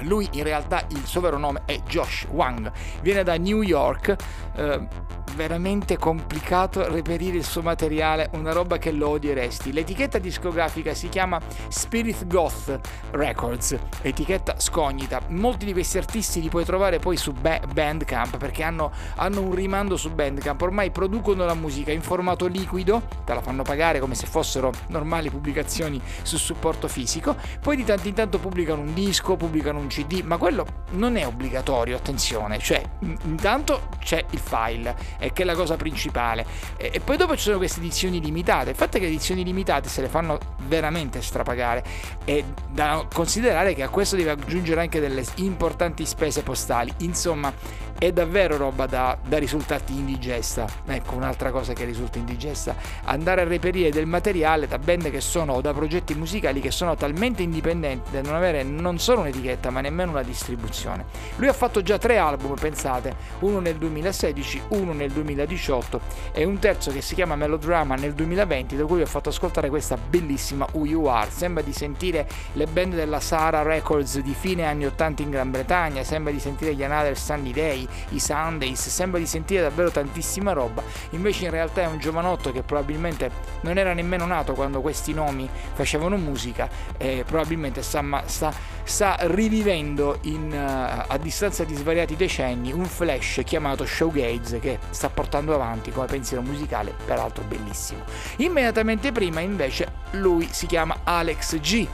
lui 0.00 0.28
in 0.32 0.42
realtà 0.42 0.84
il 0.88 1.04
suo 1.04 1.20
vero 1.20 1.38
nome 1.38 1.62
è 1.64 1.80
Josh 1.86 2.26
Wang, 2.30 2.70
viene 3.02 3.22
da 3.22 3.36
New 3.36 3.62
York, 3.62 4.16
eh, 4.56 5.14
veramente 5.34 5.98
complicato 5.98 6.90
reperire 6.90 7.36
il 7.36 7.44
suo 7.44 7.62
materiale, 7.62 8.30
una 8.32 8.52
roba 8.52 8.78
che 8.78 8.90
lo 8.90 9.10
odieresti. 9.10 9.72
L'etichetta 9.72 10.18
discografica 10.18 10.94
si 10.94 11.08
chiama 11.08 11.38
Spirit 11.68 12.26
Goth 12.26 12.80
Records, 13.10 13.76
etichetta 14.00 14.58
scognita. 14.58 15.20
Molti 15.28 15.66
di 15.66 15.72
questi 15.72 15.98
artisti 15.98 16.40
li 16.40 16.48
puoi 16.48 16.64
trovare 16.64 16.98
poi 16.98 17.16
su 17.16 17.32
Bandcamp 17.32 18.38
perché 18.38 18.62
hanno, 18.62 18.90
hanno 19.16 19.42
un 19.42 19.54
rimando 19.54 19.96
su 19.96 20.10
Bandcamp, 20.12 20.60
ormai 20.62 20.90
producono 20.90 21.44
la 21.44 21.54
musica 21.54 21.92
in 21.92 22.00
formato 22.02 22.46
liquido, 22.46 23.02
te 23.24 23.34
la 23.34 23.42
fanno 23.42 23.62
pagare 23.62 24.00
come 24.00 24.14
se 24.14 24.26
fossero 24.26 24.72
normali 24.88 25.28
pubblicazioni 25.30 26.00
su 26.22 26.38
supporto 26.38 26.88
fisico, 26.88 27.36
poi 27.60 27.76
di 27.76 27.84
tanto 27.84 28.08
in 28.08 28.14
tanto 28.14 28.38
pubblicano 28.38 28.80
un 28.80 28.94
disco, 28.94 29.36
pubblicano 29.36 29.75
un 29.78 29.88
CD, 29.88 30.22
ma 30.22 30.36
quello 30.36 30.84
non 30.90 31.16
è 31.16 31.26
obbligatorio, 31.26 31.96
attenzione, 31.96 32.58
cioè 32.58 32.82
intanto 33.00 33.88
c'è 33.98 34.24
il 34.30 34.38
file 34.38 34.94
e 35.18 35.32
che 35.32 35.42
è 35.42 35.44
la 35.44 35.54
cosa 35.54 35.76
principale. 35.76 36.46
E, 36.76 36.90
e, 36.94 37.00
poi 37.00 37.16
dopo 37.16 37.36
ci 37.36 37.42
sono 37.42 37.58
queste 37.58 37.80
edizioni 37.80 38.20
limitate. 38.20 38.70
Il 38.70 38.76
fatto 38.76 38.96
è 38.96 39.00
che 39.00 39.06
le 39.06 39.12
edizioni 39.12 39.44
limitate 39.44 39.88
se 39.88 40.00
le 40.00 40.08
fanno 40.08 40.38
veramente 40.66 41.22
strapagare 41.22 41.84
e 42.24 42.44
da 42.70 43.06
considerare 43.12 43.74
che 43.74 43.82
a 43.82 43.88
questo 43.88 44.16
deve 44.16 44.30
aggiungere 44.30 44.80
anche 44.80 45.00
delle 45.00 45.24
importanti 45.36 46.04
spese 46.06 46.42
postali. 46.42 46.92
Insomma, 46.98 47.52
è 47.98 48.12
davvero 48.12 48.56
roba 48.56 48.86
da, 48.86 49.16
da 49.26 49.38
risultati 49.38 49.94
indigesta. 49.94 50.66
Ecco, 50.86 51.14
un'altra 51.14 51.50
cosa 51.50 51.72
che 51.72 51.84
risulta 51.84 52.18
indigesta, 52.18 52.74
andare 53.04 53.42
a 53.42 53.44
reperire 53.44 53.90
del 53.90 54.06
materiale 54.06 54.66
da 54.66 54.78
band 54.78 55.10
che 55.10 55.20
sono 55.20 55.54
o 55.54 55.60
da 55.60 55.72
progetti 55.72 56.14
musicali 56.14 56.60
che 56.60 56.70
sono 56.70 56.94
talmente 56.94 57.42
indipendenti 57.42 58.10
da 58.10 58.20
non 58.22 58.34
avere 58.34 58.62
non 58.62 58.98
solo 58.98 59.20
un'etichetta 59.20 59.65
ma 59.70 59.80
nemmeno 59.80 60.10
una 60.12 60.22
distribuzione. 60.22 61.06
Lui 61.36 61.48
ha 61.48 61.52
fatto 61.52 61.82
già 61.82 61.98
tre 61.98 62.18
album, 62.18 62.54
pensate, 62.54 63.14
uno 63.40 63.60
nel 63.60 63.76
2016, 63.76 64.62
uno 64.68 64.92
nel 64.92 65.10
2018 65.10 66.00
e 66.32 66.44
un 66.44 66.58
terzo 66.58 66.90
che 66.90 67.00
si 67.00 67.14
chiama 67.14 67.36
Melodrama 67.36 67.94
nel 67.94 68.14
2020 68.14 68.76
da 68.76 68.84
cui 68.84 68.96
vi 68.96 69.02
ho 69.02 69.06
fatto 69.06 69.28
ascoltare 69.28 69.68
questa 69.68 69.96
bellissima 69.96 70.66
Who 70.72 70.86
You 70.86 71.04
Are. 71.06 71.30
Sembra 71.30 71.62
di 71.62 71.72
sentire 71.72 72.28
le 72.52 72.66
band 72.66 72.94
della 72.94 73.20
Sara 73.20 73.62
Records 73.62 74.20
di 74.20 74.34
fine 74.34 74.64
anni 74.64 74.86
80 74.86 75.22
in 75.22 75.30
Gran 75.30 75.50
Bretagna, 75.50 76.02
sembra 76.02 76.32
di 76.32 76.40
sentire 76.40 76.74
gli 76.74 76.82
Another 76.82 77.16
Sunny 77.16 77.52
Day, 77.52 77.86
i 78.10 78.20
Sundays, 78.20 78.88
sembra 78.88 79.18
di 79.18 79.26
sentire 79.26 79.62
davvero 79.62 79.90
tantissima 79.90 80.52
roba, 80.52 80.82
invece 81.10 81.44
in 81.44 81.50
realtà 81.50 81.82
è 81.82 81.86
un 81.86 81.98
giovanotto 81.98 82.52
che 82.52 82.62
probabilmente 82.62 83.30
non 83.62 83.78
era 83.78 83.92
nemmeno 83.92 84.26
nato 84.26 84.54
quando 84.54 84.80
questi 84.80 85.12
nomi 85.12 85.48
facevano 85.74 86.16
musica 86.16 86.68
e 86.96 87.24
probabilmente 87.26 87.82
sta, 87.82 88.02
sta, 88.26 88.52
sta 88.82 89.16
rivivendo 89.56 90.18
in, 90.22 90.52
uh, 90.52 91.04
a 91.10 91.16
distanza 91.16 91.64
di 91.64 91.74
svariati 91.74 92.14
decenni 92.14 92.72
un 92.72 92.84
flash 92.84 93.40
chiamato 93.44 93.86
Showgaze 93.86 94.58
che 94.58 94.78
sta 94.90 95.08
portando 95.08 95.54
avanti 95.54 95.90
come 95.90 96.06
pensiero 96.06 96.42
musicale, 96.42 96.94
peraltro 97.04 97.42
bellissimo. 97.44 98.04
Immediatamente 98.36 99.12
prima 99.12 99.40
invece 99.40 99.90
lui 100.12 100.48
si 100.50 100.66
chiama 100.66 101.00
Alex 101.04 101.58
G 101.60 101.86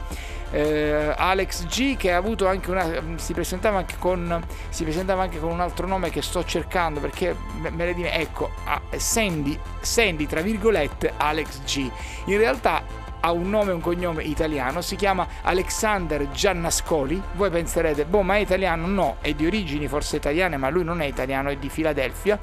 eh, 0.51 1.13
Alex 1.17 1.65
G 1.65 1.97
che 1.97 2.13
ha 2.13 2.17
avuto 2.17 2.45
anche 2.45 2.69
una 2.69 2.87
si 3.15 3.33
presentava 3.33 3.79
anche 3.79 3.95
con 3.97 4.45
si 4.69 4.83
presentava 4.83 5.23
anche 5.23 5.39
con 5.39 5.49
un 5.49 5.59
altro 5.59 5.87
nome 5.87 6.11
che 6.11 6.21
sto 6.21 6.43
cercando 6.45 6.99
perché 6.99 7.35
me, 7.59 7.71
me 7.71 7.85
le 7.85 7.93
dimentico 7.95 8.21
ecco 8.21 8.51
Sandy 8.95 9.57
Sandy 9.81 10.27
tra 10.27 10.41
virgolette 10.41 11.13
Alex 11.17 11.63
G 11.63 11.89
in 12.25 12.37
realtà 12.37 12.83
ha 13.25 13.31
un 13.31 13.49
nome 13.49 13.71
e 13.71 13.73
un 13.73 13.79
cognome 13.79 14.23
italiano, 14.23 14.81
si 14.81 14.97
chiama 14.97 15.27
Alexander 15.43 16.29
Giannascoli. 16.29 17.21
Voi 17.35 17.49
penserete, 17.49 18.05
boh, 18.05 18.21
ma 18.21 18.35
è 18.35 18.39
italiano? 18.39 18.85
No, 18.87 19.17
è 19.21 19.33
di 19.33 19.45
origini 19.45 19.87
forse 19.87 20.17
italiane, 20.17 20.57
ma 20.57 20.69
lui 20.69 20.83
non 20.83 21.01
è 21.01 21.05
italiano, 21.05 21.49
è 21.49 21.55
di 21.55 21.69
Filadelfia. 21.69 22.37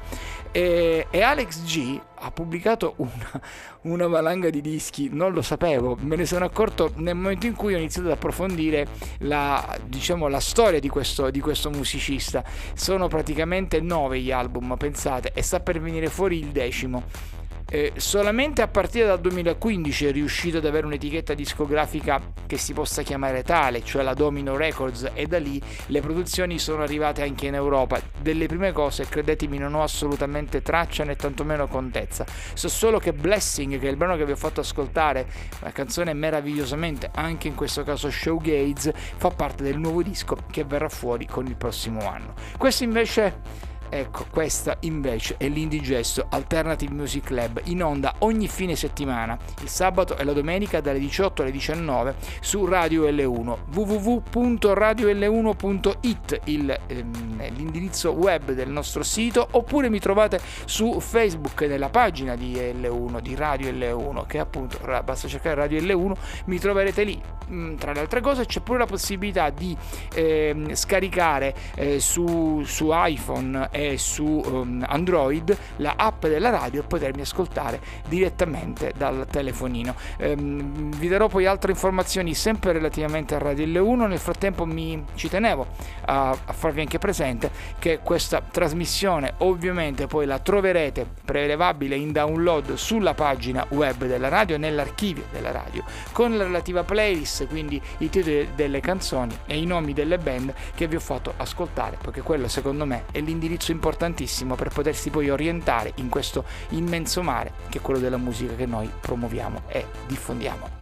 E, 0.51 1.05
e 1.09 1.21
Alex 1.21 1.63
G 1.63 2.01
ha 2.15 2.31
pubblicato 2.31 2.95
una, 2.97 3.41
una, 3.83 4.07
valanga 4.07 4.49
di 4.49 4.59
dischi, 4.59 5.07
non 5.11 5.33
lo 5.33 5.41
sapevo, 5.41 5.97
me 6.01 6.17
ne 6.17 6.25
sono 6.25 6.43
accorto 6.43 6.91
nel 6.95 7.15
momento 7.15 7.45
in 7.45 7.55
cui 7.55 7.73
ho 7.73 7.77
iniziato 7.77 8.07
ad 8.07 8.15
approfondire 8.15 8.87
la, 9.19 9.77
diciamo, 9.85 10.27
la 10.27 10.41
storia 10.41 10.79
di 10.79 10.89
questo, 10.89 11.29
di 11.29 11.39
questo 11.39 11.69
musicista. 11.69 12.43
Sono 12.73 13.07
praticamente 13.07 13.79
nove 13.81 14.19
gli 14.19 14.31
album, 14.31 14.75
pensate, 14.77 15.31
e 15.33 15.43
sta 15.43 15.59
per 15.59 15.79
venire 15.79 16.07
fuori 16.07 16.39
il 16.39 16.47
decimo. 16.47 17.39
Eh, 17.73 17.93
solamente 17.95 18.61
a 18.61 18.67
partire 18.67 19.05
dal 19.05 19.21
2015 19.21 20.07
è 20.07 20.11
riuscito 20.11 20.57
ad 20.57 20.65
avere 20.65 20.85
un'etichetta 20.87 21.33
discografica 21.33 22.19
che 22.45 22.57
si 22.57 22.73
possa 22.73 23.01
chiamare 23.01 23.43
tale, 23.43 23.81
cioè 23.81 24.03
la 24.03 24.13
Domino 24.13 24.57
Records, 24.57 25.09
e 25.13 25.25
da 25.25 25.39
lì 25.39 25.61
le 25.85 26.01
produzioni 26.01 26.59
sono 26.59 26.83
arrivate 26.83 27.21
anche 27.21 27.47
in 27.47 27.53
Europa. 27.53 28.01
Delle 28.19 28.47
prime 28.47 28.73
cose, 28.73 29.05
credetemi, 29.05 29.57
non 29.57 29.73
ho 29.73 29.83
assolutamente 29.83 30.61
traccia 30.61 31.05
né 31.05 31.15
tantomeno 31.15 31.69
contezza. 31.69 32.25
So 32.55 32.67
solo 32.67 32.99
che 32.99 33.13
Blessing, 33.13 33.79
che 33.79 33.87
è 33.87 33.89
il 33.89 33.95
brano 33.95 34.17
che 34.17 34.25
vi 34.25 34.33
ho 34.33 34.35
fatto 34.35 34.59
ascoltare, 34.59 35.25
una 35.61 35.71
canzone 35.71 36.11
meravigliosamente, 36.11 37.09
anche 37.15 37.47
in 37.47 37.55
questo 37.55 37.83
caso 37.83 38.11
Showgaze, 38.11 38.93
fa 39.15 39.29
parte 39.29 39.63
del 39.63 39.77
nuovo 39.79 40.03
disco 40.03 40.35
che 40.51 40.65
verrà 40.65 40.89
fuori 40.89 41.25
con 41.25 41.47
il 41.47 41.55
prossimo 41.55 42.05
anno. 42.05 42.33
Questo 42.57 42.83
invece 42.83 43.69
Ecco, 43.93 44.25
questa 44.31 44.77
invece 44.81 45.35
è 45.35 45.49
l'Indigesto 45.49 46.27
Alternative 46.29 46.93
Music 46.93 47.29
Lab 47.31 47.59
in 47.65 47.83
onda 47.83 48.15
ogni 48.19 48.47
fine 48.47 48.77
settimana, 48.77 49.37
il 49.61 49.67
sabato 49.67 50.15
e 50.15 50.23
la 50.23 50.31
domenica 50.31 50.79
dalle 50.79 50.97
18 50.97 51.41
alle 51.41 51.51
19 51.51 52.15
su 52.39 52.65
Radio 52.65 53.09
L1 53.09 53.57
www.radiol1.it 53.73 56.39
il, 56.45 56.79
ehm, 56.87 57.49
l'indirizzo 57.53 58.11
web 58.11 58.53
del 58.53 58.69
nostro 58.69 59.03
sito 59.03 59.45
oppure 59.51 59.89
mi 59.89 59.99
trovate 59.99 60.39
su 60.63 61.01
Facebook 61.01 61.63
nella 61.63 61.89
pagina 61.89 62.37
di 62.37 62.53
L1 62.53 63.19
di 63.19 63.35
Radio 63.35 63.71
L1 63.71 64.25
che 64.25 64.39
appunto 64.39 64.79
basta 65.03 65.27
cercare 65.27 65.55
Radio 65.55 65.81
L1 65.81 66.13
mi 66.45 66.59
troverete 66.59 67.03
lì. 67.03 67.21
Mm, 67.51 67.75
tra 67.75 67.91
le 67.91 67.99
altre 67.99 68.21
cose 68.21 68.45
c'è 68.45 68.61
pure 68.61 68.77
la 68.77 68.85
possibilità 68.85 69.49
di 69.49 69.75
eh, 70.13 70.55
scaricare 70.71 71.53
eh, 71.75 71.99
su, 71.99 72.61
su 72.63 72.91
iPhone 72.93 73.67
e 73.71 73.80
su 73.97 74.25
um, 74.25 74.83
Android 74.87 75.57
la 75.77 75.93
app 75.97 76.25
della 76.25 76.49
radio 76.49 76.81
e 76.81 76.83
potermi 76.83 77.21
ascoltare 77.21 77.79
direttamente 78.07 78.93
dal 78.95 79.25
telefonino. 79.29 79.95
Um, 80.19 80.91
vi 80.95 81.07
darò 81.07 81.27
poi 81.27 81.45
altre 81.45 81.71
informazioni 81.71 82.33
sempre 82.33 82.71
relativamente 82.71 83.35
a 83.35 83.37
Radio 83.37 83.65
L1. 83.65 84.07
Nel 84.07 84.19
frattempo 84.19 84.65
mi 84.65 85.03
ci 85.15 85.29
tenevo 85.29 85.67
a, 86.05 86.29
a 86.29 86.53
farvi 86.53 86.81
anche 86.81 86.99
presente 86.99 87.51
che 87.79 87.99
questa 88.03 88.41
trasmissione 88.41 89.33
ovviamente 89.39 90.07
poi 90.07 90.25
la 90.25 90.39
troverete 90.39 91.07
prelevabile 91.23 91.95
in 91.95 92.11
download 92.11 92.73
sulla 92.73 93.13
pagina 93.13 93.65
web 93.69 94.05
della 94.05 94.27
radio, 94.27 94.57
nell'archivio 94.57 95.23
della 95.31 95.51
radio, 95.51 95.83
con 96.11 96.35
la 96.35 96.43
relativa 96.43 96.83
playlist, 96.83 97.47
quindi 97.47 97.81
i 97.99 98.09
titoli 98.09 98.49
delle 98.55 98.79
canzoni 98.79 99.35
e 99.45 99.57
i 99.57 99.65
nomi 99.65 99.93
delle 99.93 100.17
band 100.17 100.53
che 100.75 100.87
vi 100.87 100.95
ho 100.95 100.99
fatto 100.99 101.33
ascoltare, 101.37 101.97
perché 102.01 102.21
quello 102.21 102.47
secondo 102.47 102.85
me 102.85 103.05
è 103.11 103.19
l'indirizzo 103.19 103.70
importantissimo 103.71 104.55
per 104.55 104.69
potersi 104.69 105.09
poi 105.09 105.29
orientare 105.29 105.93
in 105.95 106.09
questo 106.09 106.45
immenso 106.69 107.21
mare 107.21 107.53
che 107.69 107.79
è 107.79 107.81
quello 107.81 107.99
della 107.99 108.17
musica 108.17 108.55
che 108.55 108.65
noi 108.65 108.89
promuoviamo 108.99 109.63
e 109.67 109.85
diffondiamo. 110.07 110.79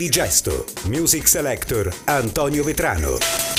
L'indigesto. 0.00 0.64
Music 0.84 1.28
Selector 1.28 1.92
Antonio 2.04 2.64
Vetrano. 2.64 3.49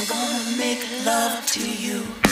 I'm 0.00 0.06
gonna 0.06 0.56
make 0.56 0.86
love 1.04 1.44
to 1.46 1.68
you. 1.68 2.27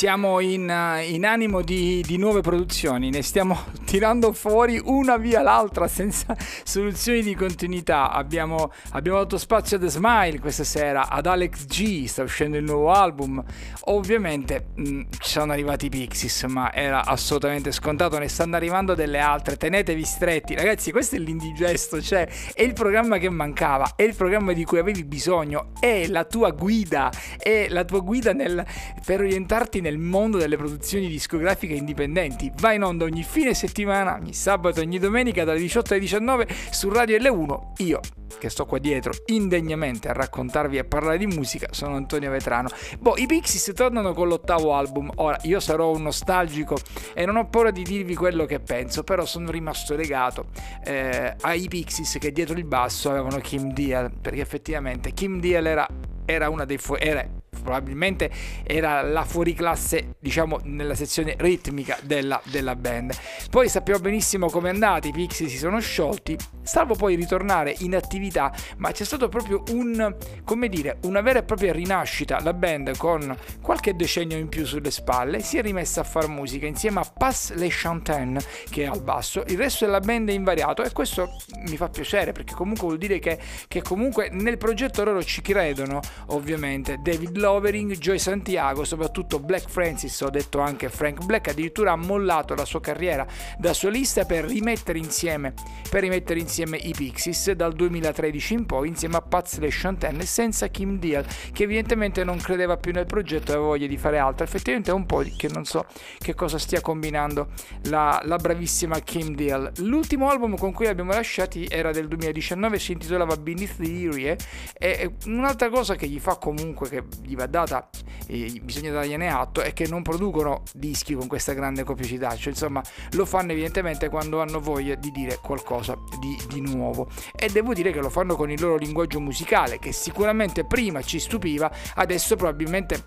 Siamo 0.00 0.40
in, 0.40 0.70
eh, 0.70 1.10
in 1.10 1.26
animo 1.26 1.60
di, 1.60 2.02
di 2.06 2.16
nuove 2.16 2.40
produzioni, 2.40 3.10
ne 3.10 3.20
stiamo 3.20 3.64
tirando 3.90 4.32
fuori 4.32 4.80
una 4.84 5.16
via 5.16 5.42
l'altra 5.42 5.88
senza 5.88 6.36
soluzioni 6.62 7.22
di 7.22 7.34
continuità. 7.34 8.12
Abbiamo, 8.12 8.70
abbiamo 8.90 9.18
dato 9.18 9.36
spazio 9.36 9.78
a 9.78 9.80
The 9.80 9.88
Smile 9.88 10.38
questa 10.38 10.62
sera, 10.62 11.08
ad 11.08 11.26
Alex 11.26 11.66
G, 11.66 12.04
sta 12.04 12.22
uscendo 12.22 12.56
il 12.56 12.62
nuovo 12.62 12.92
album. 12.92 13.42
Ovviamente 13.86 14.66
mh, 14.76 15.00
ci 15.18 15.30
sono 15.30 15.50
arrivati 15.50 15.86
i 15.86 15.88
Pixies, 15.88 16.44
ma 16.44 16.72
era 16.72 17.04
assolutamente 17.04 17.72
scontato, 17.72 18.16
ne 18.18 18.28
stanno 18.28 18.54
arrivando 18.54 18.94
delle 18.94 19.18
altre. 19.18 19.56
Tenetevi 19.56 20.04
stretti, 20.04 20.54
ragazzi. 20.54 20.92
Questo 20.92 21.16
è 21.16 21.18
l'indigesto, 21.18 22.00
cioè 22.00 22.28
è 22.54 22.62
il 22.62 22.74
programma 22.74 23.18
che 23.18 23.28
mancava, 23.28 23.94
è 23.96 24.04
il 24.04 24.14
programma 24.14 24.52
di 24.52 24.62
cui 24.62 24.78
avevi 24.78 25.02
bisogno, 25.02 25.72
è 25.80 26.06
la 26.06 26.22
tua 26.22 26.50
guida, 26.50 27.10
è 27.36 27.66
la 27.68 27.84
tua 27.84 27.98
guida 27.98 28.32
nel, 28.32 28.64
per 29.04 29.18
orientarti 29.18 29.80
nel 29.80 29.98
mondo 29.98 30.38
delle 30.38 30.56
produzioni 30.56 31.08
discografiche 31.08 31.74
indipendenti. 31.74 32.52
Va 32.58 32.72
in 32.72 32.84
onda 32.84 33.04
ogni 33.04 33.24
fine 33.24 33.52
settimana, 33.52 33.78
ogni 33.84 34.34
sabato, 34.34 34.80
ogni 34.80 34.98
domenica 34.98 35.44
dalle 35.44 35.58
18 35.58 35.92
alle 35.92 36.02
19 36.02 36.48
su 36.70 36.88
Radio 36.90 37.16
L1. 37.18 37.84
Io, 37.84 38.00
che 38.38 38.48
sto 38.48 38.66
qua 38.66 38.78
dietro 38.78 39.12
indegnamente 39.26 40.08
a 40.08 40.12
raccontarvi 40.12 40.78
e 40.78 40.84
parlare 40.84 41.18
di 41.18 41.26
musica, 41.26 41.68
sono 41.70 41.96
Antonio 41.96 42.30
Vetrano. 42.30 42.68
Boh, 42.98 43.16
i 43.16 43.26
Pixies 43.26 43.72
tornano 43.74 44.12
con 44.12 44.28
l'ottavo 44.28 44.74
album. 44.74 45.10
Ora, 45.16 45.38
io 45.42 45.60
sarò 45.60 45.90
un 45.90 46.02
nostalgico 46.02 46.76
e 47.14 47.26
non 47.26 47.36
ho 47.36 47.48
paura 47.48 47.70
di 47.70 47.82
dirvi 47.82 48.14
quello 48.14 48.46
che 48.46 48.60
penso, 48.60 49.04
però 49.04 49.24
sono 49.24 49.50
rimasto 49.50 49.94
legato 49.94 50.46
eh, 50.84 51.34
ai 51.40 51.68
Pixies 51.68 52.16
che 52.18 52.32
dietro 52.32 52.56
il 52.56 52.64
basso 52.64 53.10
avevano 53.10 53.38
Kim 53.38 53.72
Deal, 53.72 54.10
perché 54.20 54.40
effettivamente 54.40 55.12
Kim 55.12 55.40
Deal 55.40 55.66
era, 55.66 55.86
era 56.24 56.48
dei 56.64 56.78
fu- 56.78 56.96
era 56.98 57.26
probabilmente 57.50 58.30
era 58.62 59.02
la 59.02 59.24
fuoriclasse 59.24 60.14
diciamo 60.18 60.60
nella 60.64 60.94
sezione 60.94 61.34
ritmica 61.38 61.98
della, 62.02 62.40
della 62.44 62.76
band. 62.76 63.14
Poi 63.50 63.68
sappiamo 63.68 64.00
benissimo 64.00 64.48
come 64.48 64.70
è 64.70 64.72
andata 64.72 65.08
i 65.08 65.12
Pixie 65.12 65.48
si 65.48 65.58
sono 65.58 65.80
sciolti 65.80 66.36
salvo 66.62 66.94
poi 66.94 67.16
ritornare 67.16 67.74
in 67.80 67.96
attività 67.96 68.52
ma 68.76 68.92
c'è 68.92 69.04
stato 69.04 69.28
proprio 69.28 69.62
un 69.70 70.14
come 70.44 70.68
dire 70.68 70.98
una 71.02 71.20
vera 71.20 71.40
e 71.40 71.42
propria 71.42 71.72
rinascita. 71.72 72.40
La 72.42 72.52
band 72.52 72.96
con 72.96 73.36
qualche 73.60 73.94
decennio 73.94 74.36
in 74.36 74.48
più 74.48 74.64
sulle 74.64 74.90
spalle 74.90 75.40
si 75.40 75.58
è 75.58 75.62
rimessa 75.62 76.00
a 76.02 76.04
fare 76.04 76.28
musica 76.28 76.66
insieme 76.66 77.00
a 77.00 77.12
Pass 77.16 77.52
Les 77.54 77.74
Chantaine 77.76 78.40
che 78.70 78.84
è 78.84 78.86
al 78.86 79.02
basso. 79.02 79.42
Il 79.48 79.58
resto 79.58 79.84
della 79.84 80.00
band 80.00 80.30
è 80.30 80.32
invariato 80.32 80.82
e 80.82 80.92
questo 80.92 81.36
mi 81.66 81.76
fa 81.76 81.88
piacere 81.88 82.32
perché 82.32 82.54
comunque 82.54 82.86
vuol 82.86 82.98
dire 82.98 83.18
che, 83.18 83.38
che 83.66 83.82
comunque 83.82 84.28
nel 84.30 84.58
progetto 84.58 85.02
loro 85.04 85.22
ci 85.22 85.40
credono 85.40 86.00
ovviamente. 86.26 86.98
David 87.02 87.36
Lovering, 87.40 87.96
Joy 87.96 88.18
Santiago, 88.18 88.84
soprattutto 88.84 89.40
Black 89.40 89.68
Francis, 89.68 90.20
ho 90.20 90.30
detto 90.30 90.60
anche 90.60 90.88
Frank 90.90 91.24
Black, 91.24 91.48
addirittura 91.48 91.92
ha 91.92 91.96
mollato 91.96 92.54
la 92.54 92.64
sua 92.64 92.80
carriera 92.80 93.26
da 93.58 93.72
solista 93.72 94.24
per 94.24 94.44
rimettere 94.44 94.98
insieme, 94.98 95.54
per 95.88 96.02
rimettere 96.02 96.38
insieme 96.38 96.76
i 96.76 96.92
Pixies 96.96 97.52
dal 97.52 97.72
2013 97.72 98.54
in 98.54 98.66
poi 98.66 98.88
insieme 98.88 99.16
a 99.16 99.22
Paz 99.22 99.58
Le 99.58 99.68
Chantaine 99.70 100.24
senza 100.24 100.68
Kim 100.68 100.98
Deal 100.98 101.24
che 101.52 101.64
evidentemente 101.64 102.22
non 102.24 102.38
credeva 102.38 102.76
più 102.76 102.92
nel 102.92 103.06
progetto 103.06 103.50
e 103.50 103.54
aveva 103.54 103.68
voglia 103.68 103.86
di 103.86 103.96
fare 103.96 104.18
altro. 104.18 104.44
Effettivamente 104.44 104.90
è 104.90 104.94
un 104.94 105.06
po' 105.06 105.24
che 105.36 105.48
non 105.48 105.64
so 105.64 105.86
che 106.18 106.34
cosa 106.34 106.58
stia 106.58 106.80
combinando 106.80 107.48
la, 107.84 108.20
la 108.24 108.36
bravissima 108.36 108.98
Kim 109.00 109.34
Deal. 109.34 109.72
L'ultimo 109.78 110.28
album 110.28 110.56
con 110.56 110.72
cui 110.72 110.84
l'abbiamo 110.84 111.12
lasciati 111.12 111.66
era 111.68 111.90
del 111.90 112.06
2019, 112.06 112.78
si 112.78 112.92
intitolava 112.92 113.36
Beneath 113.36 113.76
the 113.76 113.90
Eerie 113.90 114.36
e 114.76 115.14
un'altra 115.26 115.70
cosa 115.70 115.94
che 115.94 116.06
gli 116.06 116.18
fa 116.18 116.36
comunque 116.36 116.88
che 116.88 117.04
va 117.34 117.46
data 117.46 117.88
e 118.26 118.60
bisogna 118.62 118.90
dargliene 118.92 119.28
atto 119.28 119.60
è 119.60 119.72
che 119.72 119.88
non 119.88 120.02
producono 120.02 120.62
dischi 120.72 121.14
con 121.14 121.26
questa 121.26 121.52
grande 121.52 121.82
copiosità 121.82 122.36
cioè 122.36 122.52
insomma 122.52 122.82
lo 123.12 123.24
fanno 123.24 123.52
evidentemente 123.52 124.08
quando 124.08 124.40
hanno 124.40 124.60
voglia 124.60 124.94
di 124.94 125.10
dire 125.10 125.38
qualcosa 125.42 125.96
di, 126.18 126.36
di 126.48 126.60
nuovo. 126.60 127.08
E 127.36 127.48
devo 127.48 127.72
dire 127.74 127.92
che 127.92 128.00
lo 128.00 128.10
fanno 128.10 128.36
con 128.36 128.50
il 128.50 128.60
loro 128.60 128.76
linguaggio 128.76 129.20
musicale 129.20 129.78
che 129.78 129.92
sicuramente 129.92 130.64
prima 130.64 131.02
ci 131.02 131.18
stupiva 131.18 131.70
adesso 131.94 132.36
probabilmente 132.36 133.04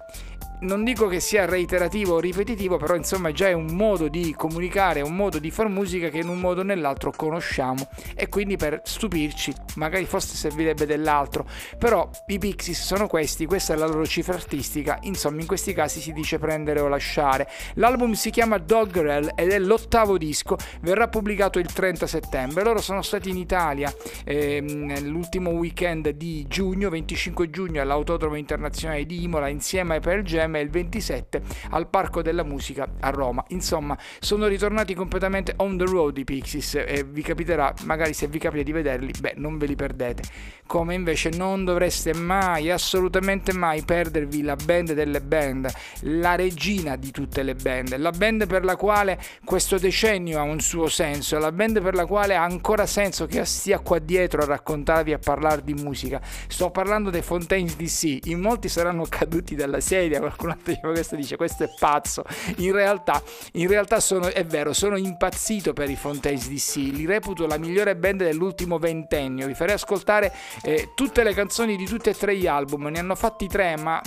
non 0.63 0.83
dico 0.83 1.07
che 1.07 1.19
sia 1.19 1.45
reiterativo 1.45 2.15
o 2.15 2.19
ripetitivo, 2.19 2.77
però 2.77 2.95
insomma 2.95 3.31
già 3.31 3.47
è 3.47 3.53
un 3.53 3.75
modo 3.75 4.07
di 4.07 4.33
comunicare, 4.35 5.01
un 5.01 5.15
modo 5.15 5.37
di 5.37 5.51
far 5.51 5.67
musica 5.67 6.09
che 6.09 6.19
in 6.19 6.29
un 6.29 6.39
modo 6.39 6.61
o 6.61 6.63
nell'altro 6.63 7.11
conosciamo. 7.11 7.87
E 8.15 8.29
quindi 8.29 8.55
per 8.55 8.81
stupirci 8.83 9.53
magari 9.75 10.05
forse 10.05 10.35
servirebbe 10.35 10.85
dell'altro, 10.85 11.45
però 11.77 12.09
i 12.27 12.37
Pixies 12.37 12.81
sono 12.81 13.07
questi, 13.07 13.45
questa 13.45 13.73
è 13.73 13.77
la 13.77 13.87
loro 13.87 14.05
cifra 14.05 14.33
artistica, 14.33 14.97
insomma 15.01 15.41
in 15.41 15.47
questi 15.47 15.73
casi 15.73 15.99
si 15.99 16.13
dice 16.13 16.39
prendere 16.39 16.79
o 16.79 16.87
lasciare. 16.87 17.47
L'album 17.75 18.13
si 18.13 18.29
chiama 18.29 18.57
Doggerel 18.57 19.33
ed 19.35 19.51
è 19.51 19.59
l'ottavo 19.59 20.17
disco, 20.17 20.57
verrà 20.81 21.07
pubblicato 21.07 21.59
il 21.59 21.71
30 21.71 22.07
settembre, 22.07 22.63
loro 22.63 22.81
sono 22.81 23.01
stati 23.01 23.29
in 23.29 23.37
Italia 23.37 23.93
ehm, 24.25 25.07
l'ultimo 25.07 25.51
weekend 25.51 26.09
di 26.09 26.45
giugno, 26.47 26.89
25 26.89 27.49
giugno 27.49 27.81
all'Autodromo 27.81 28.35
Internazionale 28.35 29.05
di 29.05 29.23
Imola 29.23 29.47
insieme 29.49 29.95
ai 29.95 29.99
Pearl 29.99 30.21
Jam 30.21 30.52
e 30.59 30.61
il 30.61 30.69
27 30.69 31.41
al 31.71 31.87
Parco 31.87 32.21
della 32.21 32.43
Musica 32.43 32.87
a 32.99 33.09
Roma. 33.09 33.43
Insomma, 33.49 33.97
sono 34.19 34.47
ritornati 34.47 34.93
completamente 34.93 35.53
on 35.57 35.77
the 35.77 35.85
road 35.85 36.17
i 36.17 36.23
Pixies 36.23 36.75
e 36.75 37.05
vi 37.07 37.21
capiterà, 37.21 37.73
magari 37.83 38.13
se 38.13 38.27
vi 38.27 38.39
capita 38.39 38.63
di 38.63 38.71
vederli, 38.71 39.11
beh, 39.19 39.33
non 39.37 39.57
ve 39.57 39.65
li 39.65 39.75
perdete. 39.75 40.23
Come 40.65 40.95
invece 40.95 41.29
non 41.29 41.65
dovreste 41.65 42.13
mai, 42.13 42.71
assolutamente 42.71 43.53
mai 43.53 43.83
perdervi 43.83 44.41
la 44.41 44.55
band 44.55 44.93
delle 44.93 45.21
band, 45.21 45.71
la 46.01 46.35
regina 46.35 46.95
di 46.95 47.11
tutte 47.11 47.43
le 47.43 47.53
band, 47.53 47.95
la 47.97 48.11
band 48.11 48.47
per 48.47 48.63
la 48.63 48.75
quale 48.75 49.19
questo 49.43 49.77
decennio 49.77 50.39
ha 50.39 50.43
un 50.43 50.59
suo 50.61 50.87
senso, 50.87 51.37
la 51.37 51.51
band 51.51 51.81
per 51.81 51.93
la 51.93 52.05
quale 52.05 52.35
ha 52.35 52.43
ancora 52.43 52.85
senso 52.85 53.25
che 53.25 53.43
stia 53.45 53.79
qua 53.79 53.99
dietro 53.99 54.41
a 54.41 54.45
raccontarvi, 54.45 55.13
a 55.13 55.19
parlare 55.19 55.63
di 55.63 55.73
musica. 55.73 56.21
Sto 56.47 56.71
parlando 56.71 57.09
dei 57.09 57.21
Fontaines 57.21 57.75
DC, 57.75 58.27
in 58.27 58.39
molti 58.39 58.69
saranno 58.69 59.05
caduti 59.07 59.55
dalla 59.55 59.79
sedia, 59.79 60.19
altro 60.51 60.91
questo 60.91 61.15
dice 61.15 61.35
questo 61.35 61.63
è 61.63 61.69
pazzo. 61.77 62.23
In 62.57 62.71
realtà, 62.71 63.21
in 63.53 63.67
realtà 63.67 63.99
sono, 63.99 64.27
è 64.27 64.45
vero, 64.45 64.73
sono 64.73 64.97
impazzito 64.97 65.73
per 65.73 65.89
i 65.89 65.95
Fontaines 65.95 66.49
DC, 66.49 66.75
li 66.75 67.05
reputo 67.05 67.47
la 67.47 67.57
migliore 67.57 67.95
band 67.95 68.23
dell'ultimo 68.23 68.77
ventennio. 68.77 69.47
Vi 69.47 69.53
farei 69.53 69.75
ascoltare 69.75 70.33
eh, 70.63 70.91
tutte 70.95 71.23
le 71.23 71.33
canzoni 71.33 71.75
di 71.75 71.85
tutti 71.85 72.09
e 72.09 72.13
tre 72.13 72.35
gli 72.35 72.47
album, 72.47 72.87
ne 72.87 72.99
hanno 72.99 73.15
fatti 73.15 73.47
tre, 73.47 73.75
ma 73.77 74.01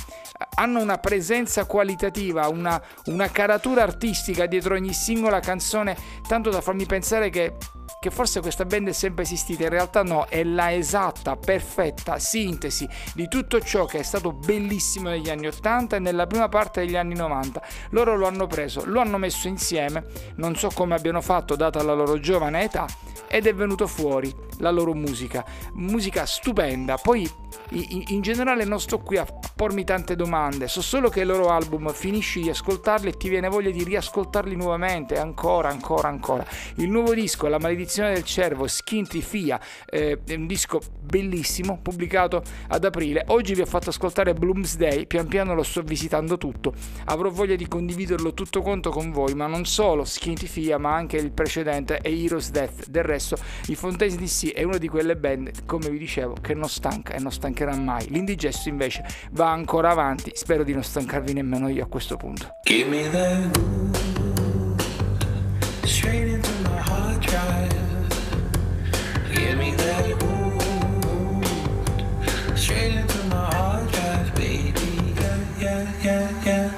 hanno 0.56 0.80
una 0.80 0.98
presenza 0.98 1.64
qualitativa, 1.64 2.48
una, 2.48 2.80
una 3.06 3.30
caratura 3.30 3.82
artistica 3.82 4.46
dietro 4.46 4.74
ogni 4.74 4.92
singola 4.92 5.40
canzone, 5.40 5.96
tanto 6.26 6.50
da 6.50 6.60
farmi 6.60 6.86
pensare 6.86 7.30
che 7.30 7.54
che 8.00 8.10
forse 8.10 8.40
questa 8.40 8.64
band 8.64 8.88
è 8.88 8.92
sempre 8.92 9.24
esistita, 9.24 9.64
in 9.64 9.70
realtà 9.70 10.02
no, 10.02 10.26
è 10.28 10.42
la 10.44 10.72
esatta, 10.72 11.36
perfetta 11.36 12.18
sintesi 12.18 12.88
di 13.14 13.28
tutto 13.28 13.60
ciò 13.60 13.84
che 13.84 13.98
è 13.98 14.02
stato 14.02 14.32
bellissimo 14.32 15.08
negli 15.08 15.30
anni 15.30 15.46
80 15.46 15.96
e 15.96 15.98
nella 15.98 16.26
prima 16.26 16.48
parte 16.48 16.80
degli 16.80 16.96
anni 16.96 17.14
90. 17.14 17.62
Loro 17.90 18.16
lo 18.16 18.26
hanno 18.26 18.46
preso, 18.46 18.84
lo 18.84 19.00
hanno 19.00 19.18
messo 19.18 19.48
insieme, 19.48 20.04
non 20.36 20.56
so 20.56 20.70
come 20.72 20.94
abbiano 20.94 21.20
fatto 21.20 21.56
data 21.56 21.82
la 21.82 21.94
loro 21.94 22.18
giovane 22.20 22.62
età, 22.62 22.86
ed 23.28 23.46
è 23.46 23.54
venuto 23.54 23.86
fuori 23.86 24.34
la 24.58 24.70
loro 24.70 24.94
musica, 24.94 25.44
musica 25.74 26.24
stupenda. 26.26 26.96
Poi 26.96 27.28
in 27.70 28.20
generale 28.20 28.64
non 28.64 28.80
sto 28.80 28.98
qui 28.98 29.16
a 29.16 29.26
pormi 29.56 29.84
tante 29.84 30.16
domande, 30.16 30.68
so 30.68 30.82
solo 30.82 31.08
che 31.08 31.20
il 31.20 31.26
loro 31.26 31.48
album 31.48 31.90
finisci 31.92 32.42
di 32.42 32.50
ascoltarli 32.50 33.08
e 33.08 33.16
ti 33.16 33.28
viene 33.28 33.48
voglia 33.48 33.70
di 33.70 33.82
riascoltarli 33.82 34.54
nuovamente, 34.54 35.18
ancora, 35.18 35.68
ancora, 35.68 36.08
ancora. 36.08 36.46
Il 36.76 36.90
nuovo 36.90 37.14
disco, 37.14 37.48
La 37.48 37.58
maledizione 37.58 38.12
del 38.12 38.24
cervo, 38.24 38.66
Skinty 38.66 39.20
Fia, 39.20 39.58
eh, 39.86 40.20
è 40.26 40.34
un 40.34 40.46
disco 40.46 40.80
bellissimo, 41.00 41.78
pubblicato 41.80 42.42
ad 42.68 42.84
aprile. 42.84 43.24
Oggi 43.28 43.54
vi 43.54 43.62
ho 43.62 43.66
fatto 43.66 43.90
ascoltare 43.90 44.34
Bloomsday, 44.34 45.06
pian 45.06 45.26
piano 45.26 45.54
lo 45.54 45.62
sto 45.62 45.82
visitando 45.82 46.36
tutto. 46.36 46.74
Avrò 47.06 47.30
voglia 47.30 47.56
di 47.56 47.66
condividerlo 47.66 48.34
tutto 48.34 48.60
quanto 48.62 48.90
con 48.90 49.10
voi, 49.10 49.34
ma 49.34 49.46
non 49.46 49.64
solo 49.64 50.04
Skinty 50.04 50.46
Fia, 50.46 50.78
ma 50.78 50.94
anche 50.94 51.16
il 51.16 51.32
precedente 51.32 52.00
e 52.02 52.24
Heroes 52.24 52.50
Death. 52.50 52.88
Del 52.88 53.04
resto, 53.04 53.36
i 53.68 53.74
Fontaines 53.74 54.16
DC 54.18 54.52
è 54.52 54.62
una 54.62 54.78
di 54.78 54.88
quelle 54.88 55.16
band, 55.16 55.64
come 55.64 55.88
vi 55.88 55.98
dicevo, 55.98 56.34
che 56.40 56.54
non 56.54 56.68
stanca 56.68 57.14
e 57.14 57.18
non 57.18 57.32
stancherà 57.46 57.76
mai. 57.76 58.06
L'indigesto 58.08 58.68
invece 58.68 59.04
va 59.30 59.50
ancora 59.50 59.90
avanti, 59.90 60.32
spero 60.34 60.64
di 60.64 60.72
non 60.72 60.82
stancarvi 60.82 61.32
nemmeno 61.32 61.68
io 61.68 61.84
a 61.84 61.86
questo 61.86 62.16
punto. 62.16 62.56
Give 62.64 62.88
me 62.88 63.08
groove, 63.10 64.82
straight 65.84 66.28
into 66.28 66.50
my 66.62 66.80
hard 66.80 67.18
drive. 67.20 67.74
Give 69.32 69.54
me 69.56 69.74
that 69.76 70.16
groove, 70.18 71.46
straight 72.54 72.94
into 72.94 73.18
my 73.28 73.48
hard 73.54 73.88
drive, 73.90 74.32
baby. 74.34 75.14
Yeah, 75.14 75.38
yeah, 75.58 75.86
yeah, 76.02 76.44
yeah. 76.44 76.70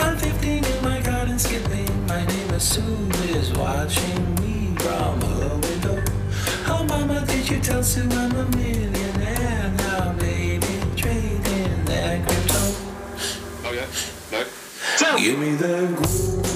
I'm 0.00 0.16
15 0.16 0.64
in 0.64 0.82
my 0.82 1.00
garden 1.02 1.38
skipping. 1.38 1.88
My 2.06 2.24
neighbor 2.24 2.58
Sue 2.58 3.08
is 3.36 3.52
watching 3.52 4.34
me 4.36 4.74
from 4.78 5.20
her 5.20 5.58
window. 5.58 6.02
Oh, 6.68 6.84
mama, 6.88 7.24
did 7.26 7.48
you 7.50 7.60
tell 7.60 7.82
Sue 7.82 8.08
I'm 8.10 8.34
a 8.34 8.44
millionaire 8.56 8.99
Give 15.18 15.38
me 15.38 15.54
that 15.56 15.96
gold. 15.96 16.49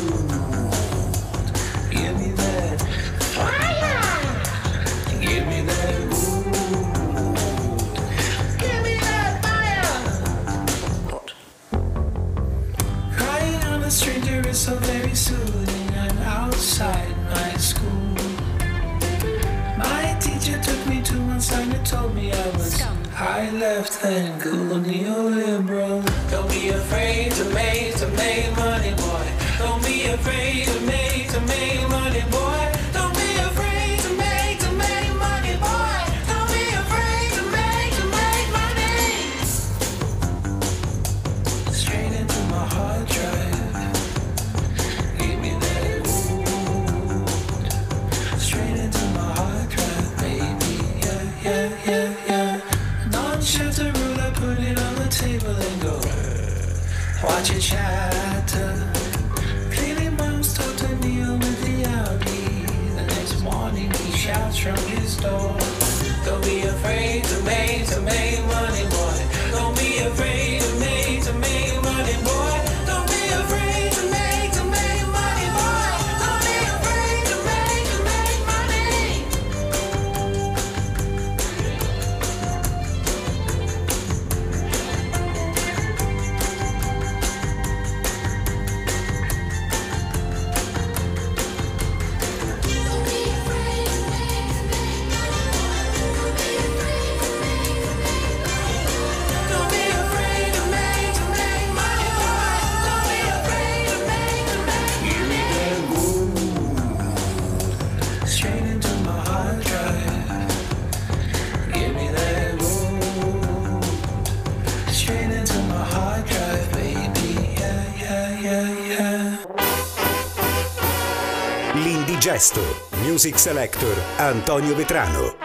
L'Indigesto, 121.74 122.60
Music 123.02 123.38
Selector 123.38 123.96
Antonio 124.18 124.74
Vetrano. 124.76 125.43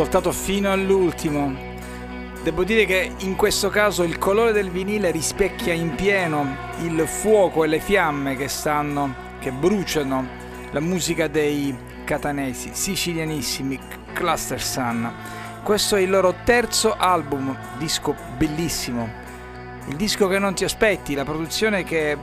Ascoltato 0.00 0.32
fino 0.32 0.72
all'ultimo. 0.72 1.54
Devo 2.42 2.64
dire 2.64 2.86
che 2.86 3.12
in 3.18 3.36
questo 3.36 3.68
caso 3.68 4.02
il 4.02 4.16
colore 4.16 4.52
del 4.52 4.70
vinile 4.70 5.10
rispecchia 5.10 5.74
in 5.74 5.94
pieno 5.94 6.56
il 6.80 7.06
fuoco 7.06 7.64
e 7.64 7.66
le 7.66 7.80
fiamme 7.80 8.34
che 8.34 8.48
stanno, 8.48 9.14
che 9.40 9.52
bruciano 9.52 10.26
la 10.70 10.80
musica 10.80 11.28
dei 11.28 11.76
catanesi, 12.04 12.70
sicilianissimi, 12.72 13.78
Cluster 14.14 14.62
Sun. 14.62 15.12
Questo 15.62 15.96
è 15.96 16.00
il 16.00 16.08
loro 16.08 16.34
terzo 16.44 16.96
album, 16.96 17.54
disco 17.76 18.16
bellissimo. 18.38 19.06
Il 19.88 19.96
disco 19.96 20.28
che 20.28 20.38
non 20.38 20.54
ti 20.54 20.64
aspetti, 20.64 21.12
la 21.12 21.24
produzione 21.24 21.84
che 21.84 22.16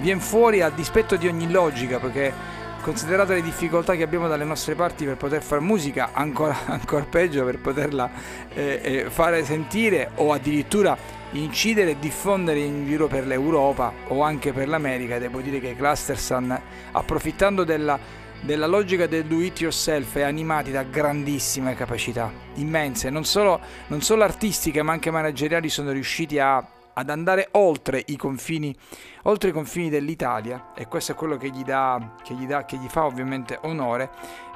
viene 0.00 0.20
fuori 0.20 0.62
a 0.62 0.68
dispetto 0.70 1.14
di 1.14 1.28
ogni 1.28 1.48
logica, 1.48 2.00
perché 2.00 2.56
considerate 2.80 3.34
le 3.34 3.42
difficoltà 3.42 3.94
che 3.94 4.02
abbiamo 4.02 4.28
dalle 4.28 4.44
nostre 4.44 4.74
parti 4.74 5.04
per 5.04 5.16
poter 5.16 5.42
fare 5.42 5.60
musica, 5.60 6.10
ancora, 6.12 6.56
ancora 6.66 7.04
peggio 7.04 7.44
per 7.44 7.58
poterla 7.58 8.10
eh, 8.54 8.80
eh, 8.82 9.10
fare 9.10 9.44
sentire 9.44 10.10
o 10.16 10.32
addirittura 10.32 10.96
incidere 11.32 11.90
e 11.90 11.98
diffondere 11.98 12.60
in 12.60 12.86
giro 12.86 13.06
per 13.06 13.26
l'Europa 13.26 13.92
o 14.08 14.22
anche 14.22 14.52
per 14.52 14.68
l'America, 14.68 15.18
devo 15.18 15.40
dire 15.40 15.60
che 15.60 15.76
Clustersun, 15.76 16.58
approfittando 16.92 17.64
della, 17.64 17.98
della 18.40 18.66
logica 18.66 19.06
del 19.06 19.24
do 19.24 19.40
it 19.40 19.60
yourself, 19.60 20.16
è 20.16 20.22
animati 20.22 20.70
da 20.70 20.84
grandissime 20.84 21.74
capacità, 21.74 22.32
immense, 22.54 23.10
non 23.10 23.24
solo, 23.24 23.60
non 23.88 24.00
solo 24.00 24.24
artistiche 24.24 24.82
ma 24.82 24.92
anche 24.92 25.10
manageriali 25.10 25.68
sono 25.68 25.90
riusciti 25.90 26.38
a 26.38 26.66
ad 26.98 27.10
andare 27.10 27.48
oltre 27.52 28.02
i 28.06 28.16
confini, 28.16 28.74
oltre 29.22 29.50
i 29.50 29.52
confini 29.52 29.88
dell'Italia 29.88 30.72
e 30.74 30.88
questo 30.88 31.12
è 31.12 31.14
quello 31.14 31.36
che 31.36 31.48
gli, 31.50 31.62
dà, 31.62 32.14
che 32.22 32.34
gli, 32.34 32.44
dà, 32.44 32.64
che 32.64 32.76
gli 32.76 32.88
fa 32.88 33.04
ovviamente 33.04 33.56
onore 33.62 34.10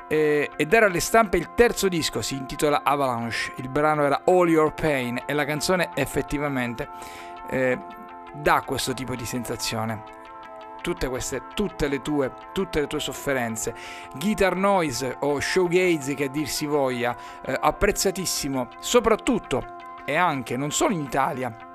e, 0.08 0.50
e 0.56 0.66
dare 0.66 0.86
alle 0.86 0.98
stampe 0.98 1.36
il 1.36 1.54
terzo 1.54 1.86
disco 1.86 2.20
si 2.20 2.34
intitola 2.34 2.82
Avalanche, 2.82 3.52
il 3.58 3.68
brano 3.68 4.04
era 4.04 4.22
All 4.24 4.48
Your 4.48 4.74
Pain 4.74 5.22
e 5.24 5.32
la 5.34 5.44
canzone 5.44 5.90
effettivamente 5.94 6.88
eh, 7.48 7.78
dà 8.34 8.62
questo 8.66 8.92
tipo 8.92 9.14
di 9.14 9.24
sensazione 9.24 10.20
tutte 10.82 11.06
queste, 11.06 11.42
tutte 11.54 11.86
le 11.86 12.02
tue, 12.02 12.32
tutte 12.52 12.80
le 12.80 12.88
tue 12.88 12.98
sofferenze. 12.98 13.72
Guitar 14.14 14.56
noise 14.56 15.16
o 15.20 15.38
showgaze 15.38 16.14
che 16.14 16.28
dir 16.28 16.48
si 16.48 16.66
voglia, 16.66 17.16
eh, 17.40 17.56
apprezzatissimo, 17.56 18.66
soprattutto 18.80 19.76
e 20.04 20.16
anche 20.16 20.56
non 20.56 20.72
solo 20.72 20.92
in 20.92 21.02
Italia, 21.02 21.71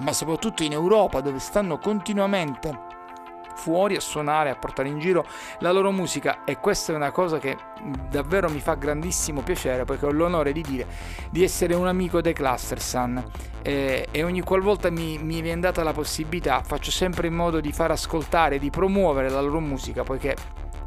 ma 0.00 0.12
soprattutto 0.12 0.62
in 0.62 0.72
Europa 0.72 1.20
dove 1.20 1.38
stanno 1.38 1.78
continuamente 1.78 2.90
fuori 3.54 3.96
a 3.96 4.00
suonare, 4.00 4.50
a 4.50 4.56
portare 4.56 4.88
in 4.88 4.98
giro 4.98 5.24
la 5.60 5.72
loro 5.72 5.92
musica. 5.92 6.44
E 6.44 6.58
questa 6.58 6.92
è 6.92 6.96
una 6.96 7.10
cosa 7.10 7.38
che 7.38 7.56
davvero 8.08 8.48
mi 8.48 8.60
fa 8.60 8.74
grandissimo 8.74 9.42
piacere 9.42 9.84
perché 9.84 10.06
ho 10.06 10.10
l'onore 10.10 10.52
di 10.52 10.62
dire 10.62 10.86
di 11.30 11.42
essere 11.42 11.74
un 11.74 11.86
amico 11.86 12.20
dei 12.20 12.32
Cluster 12.32 12.80
Sun 12.80 13.22
e, 13.62 14.08
e 14.10 14.22
ogni 14.22 14.40
qualvolta 14.42 14.90
mi, 14.90 15.18
mi 15.18 15.40
viene 15.40 15.60
data 15.60 15.82
la 15.82 15.92
possibilità 15.92 16.62
faccio 16.62 16.90
sempre 16.90 17.28
in 17.28 17.34
modo 17.34 17.60
di 17.60 17.72
far 17.72 17.90
ascoltare, 17.90 18.58
di 18.58 18.70
promuovere 18.70 19.28
la 19.28 19.40
loro 19.40 19.60
musica 19.60 20.02
poiché 20.02 20.36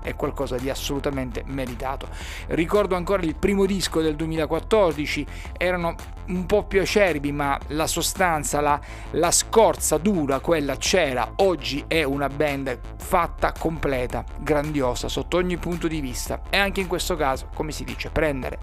è 0.06 0.16
qualcosa 0.16 0.58
di 0.58 0.70
assolutamente 0.70 1.42
meritato. 1.48 2.08
Ricordo 2.48 2.96
ancora 2.96 3.24
il 3.24 3.36
primo 3.36 3.66
disco 3.66 4.02
del 4.02 4.16
2014, 4.16 5.26
erano 5.58 5.96
un 6.28 6.46
po' 6.46 6.64
più 6.64 6.82
acerbi, 6.82 7.32
ma 7.32 7.60
la 7.68 7.88
sostanza, 7.88 8.62
la, 8.62 8.80
la 9.12 9.32
scorza 9.32 9.98
dura, 9.98 10.40
quella 10.40 10.78
c'era. 10.78 11.34
Oggi 11.38 11.84
è 11.88 12.04
una 12.04 12.30
band 12.30 12.80
fatta, 12.98 13.52
completa, 13.58 14.24
grandiosa 14.40 15.08
sotto 15.08 15.38
ogni 15.38 15.58
punto 15.58 15.88
di 15.88 16.00
vista. 16.02 16.42
E 16.52 16.58
anche 16.58 16.82
in 16.82 16.88
questo 16.88 17.16
caso, 17.16 17.50
come 17.54 17.72
si 17.72 17.84
dice, 17.84 18.10
prendere 18.10 18.60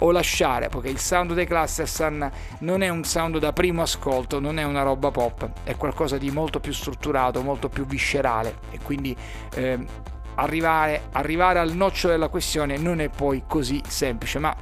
o 0.00 0.10
lasciare, 0.10 0.68
perché 0.68 0.88
il 0.88 0.98
sound 0.98 1.34
dei 1.34 1.46
Clustersun 1.46 2.30
non 2.60 2.82
è 2.82 2.88
un 2.88 3.04
sound 3.04 3.38
da 3.38 3.52
primo 3.52 3.82
ascolto, 3.82 4.38
non 4.40 4.58
è 4.58 4.62
una 4.62 4.82
roba 4.82 5.10
pop, 5.10 5.50
è 5.64 5.76
qualcosa 5.76 6.18
di 6.18 6.30
molto 6.30 6.60
più 6.60 6.72
strutturato, 6.72 7.42
molto 7.42 7.68
più 7.68 7.84
viscerale 7.84 8.58
e 8.70 8.78
quindi 8.80 9.16
eh, 9.54 10.16
arrivare, 10.38 11.08
arrivare 11.12 11.58
al 11.58 11.72
nocciolo 11.72 12.12
della 12.12 12.28
questione 12.28 12.76
non 12.76 13.00
è 13.00 13.08
poi 13.08 13.44
così 13.46 13.80
semplice, 13.86 14.38
ma 14.38 14.54